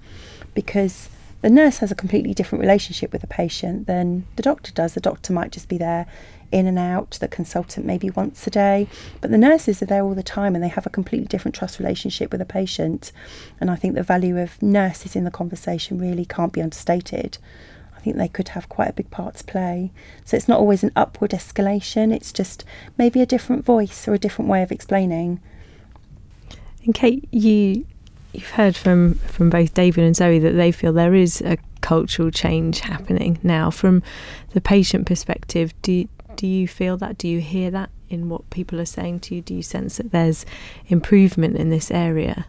because 0.55 1.09
the 1.42 1.50
nurse 1.50 1.79
has 1.79 1.90
a 1.90 1.94
completely 1.94 2.35
different 2.35 2.61
relationship 2.61 3.12
with 3.12 3.22
the 3.22 3.26
patient 3.26 3.87
than 3.87 4.26
the 4.37 4.42
doctor 4.42 4.72
does. 4.72 4.94
The 4.94 5.00
doctor 5.00 5.33
might 5.33 5.53
just 5.53 5.68
be 5.68 5.79
there 5.79 6.07
in 6.53 6.66
and 6.66 6.79
out, 6.79 7.12
the 7.20 7.29
consultant 7.29 7.87
maybe 7.87 8.11
once 8.11 8.46
a 8.46 8.50
day, 8.50 8.88
but 9.20 9.31
the 9.31 9.38
nurses 9.38 9.81
are 9.83 9.87
there 9.87 10.03
all 10.03 10.14
the 10.14 10.22
time 10.22 10.55
and 10.55 10.62
they 10.62 10.68
have 10.68 10.87
a 10.87 10.90
completely 10.90 11.29
different 11.29 11.55
trust 11.55 11.79
relationship 11.79 12.33
with 12.33 12.40
a 12.40 12.46
patient. 12.46 13.12
And 13.61 13.70
I 13.70 13.76
think 13.76 13.94
the 13.94 14.03
value 14.03 14.38
of 14.38 14.61
nurses 14.61 15.14
in 15.14 15.24
the 15.24 15.31
conversation 15.31 15.98
really 15.98 16.24
can't 16.24 16.53
be 16.53 16.61
understated. 16.61 17.38
I 17.96 18.00
think 18.00 18.16
they 18.16 18.29
could 18.29 18.48
have 18.48 18.68
quite 18.68 18.88
a 18.88 18.94
big 18.94 19.11
part 19.11 19.37
to 19.37 19.44
play. 19.44 19.92
So 20.24 20.37
it's 20.37 20.48
not 20.48 20.59
always 20.59 20.83
an 20.83 20.92
upward 20.96 21.31
escalation, 21.31 22.12
it's 22.14 22.33
just 22.33 22.64
maybe 22.98 23.20
a 23.20 23.26
different 23.26 23.64
voice 23.64 24.09
or 24.09 24.14
a 24.14 24.18
different 24.18 24.50
way 24.50 24.62
of 24.62 24.72
explaining. 24.72 25.40
And 26.85 26.94
Kate, 26.94 27.29
you 27.31 27.85
you've 28.33 28.51
heard 28.51 28.77
from 28.77 29.14
from 29.14 29.51
both 29.51 29.75
David 29.75 30.05
and 30.05 30.16
Zoe 30.16 30.38
that 30.38 30.53
they 30.53 30.73
feel 30.73 30.93
there 30.93 31.14
is 31.14 31.40
a 31.40 31.59
cultural 31.81 32.31
change 32.31 32.81
happening 32.81 33.38
now 33.43 33.71
from 33.71 34.03
the 34.53 34.61
patient 34.61 35.07
perspective. 35.07 35.73
Do 35.83 36.09
do 36.37 36.47
you 36.47 36.69
feel 36.69 36.97
that? 36.99 37.19
Do 37.19 37.29
you 37.29 37.40
hear 37.40 37.71
that 37.71 37.90
in 38.09 38.29
what 38.29 38.49
people 38.51 38.81
are 38.81 38.87
saying 38.87 39.21
to 39.21 39.35
you? 39.35 39.43
Do 39.43 39.55
you 39.55 39.62
sense 39.62 39.99
that 39.99 40.11
there's 40.11 40.47
improvement 40.87 41.57
in 41.57 41.71
this 41.71 41.90
area? 41.90 42.47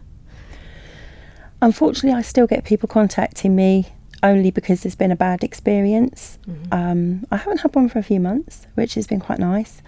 Unfortunately, 1.60 2.16
I 2.16 2.22
still 2.22 2.46
get 2.46 2.64
people 2.64 2.88
contacting 2.88 3.54
me 3.54 3.86
only 4.22 4.50
because 4.50 4.82
there's 4.82 4.94
been 4.94 5.10
a 5.10 5.16
bad 5.16 5.44
experience. 5.44 6.38
Mm-hmm. 6.48 6.74
Um, 6.74 7.26
I 7.30 7.36
haven't 7.36 7.60
had 7.60 7.74
one 7.74 7.88
for 7.88 7.98
a 7.98 8.02
few 8.02 8.20
months, 8.20 8.66
which 8.74 8.94
has 8.94 9.06
been 9.06 9.20
quite 9.20 9.38
nice. 9.38 9.82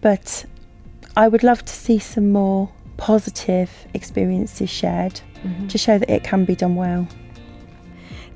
But 0.00 0.44
I 1.16 1.28
would 1.28 1.42
love 1.42 1.64
to 1.64 1.72
see 1.72 1.98
some 1.98 2.32
more 2.32 2.70
positive 3.02 3.68
experiences 3.94 4.70
shared 4.70 5.20
mm-hmm. 5.42 5.66
to 5.66 5.76
show 5.76 5.98
that 5.98 6.08
it 6.08 6.22
can 6.22 6.44
be 6.44 6.54
done 6.54 6.76
well. 6.76 7.04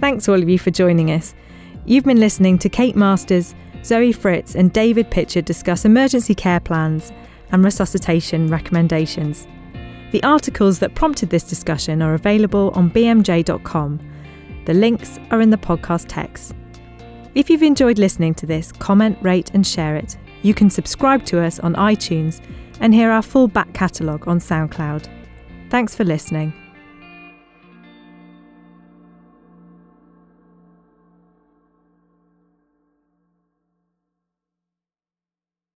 Thanks, 0.00 0.29
all 0.29 0.42
of 0.42 0.48
you, 0.48 0.59
for 0.59 0.72
joining 0.72 1.12
us. 1.12 1.37
You've 1.85 2.02
been 2.02 2.18
listening 2.18 2.59
to 2.59 2.68
Kate 2.68 2.96
Masters, 2.96 3.55
Zoe 3.85 4.11
Fritz, 4.11 4.57
and 4.57 4.72
David 4.72 5.09
Pitcher 5.09 5.40
discuss 5.40 5.85
emergency 5.85 6.35
care 6.35 6.59
plans 6.59 7.12
and 7.52 7.64
resuscitation 7.64 8.48
recommendations. 8.48 9.46
The 10.11 10.22
articles 10.24 10.81
that 10.81 10.96
prompted 10.96 11.31
this 11.31 11.44
discussion 11.44 12.02
are 12.02 12.14
available 12.14 12.72
on 12.74 12.90
bmj.com. 12.90 14.00
The 14.64 14.74
links 14.74 15.20
are 15.31 15.40
in 15.40 15.50
the 15.50 15.57
podcast 15.57 16.07
text. 16.09 16.57
If 17.37 17.48
you've 17.48 17.62
enjoyed 17.62 18.00
listening 18.00 18.35
to 18.35 18.46
this, 18.46 18.72
comment, 18.72 19.16
rate, 19.22 19.52
and 19.55 19.64
share 19.64 19.94
it. 19.94 20.16
You 20.42 20.55
can 20.55 20.70
subscribe 20.70 21.24
to 21.26 21.40
us 21.40 21.61
on 21.61 21.74
iTunes 21.74 22.40
and 22.81 22.95
hear 22.95 23.11
our 23.11 23.23
full 23.23 23.49
back 23.49 23.73
catalogue 23.73 24.27
on 24.29 24.39
SoundCloud. 24.39 25.09
Thanks 25.71 25.95
for 25.95 26.05
listening. 26.05 26.53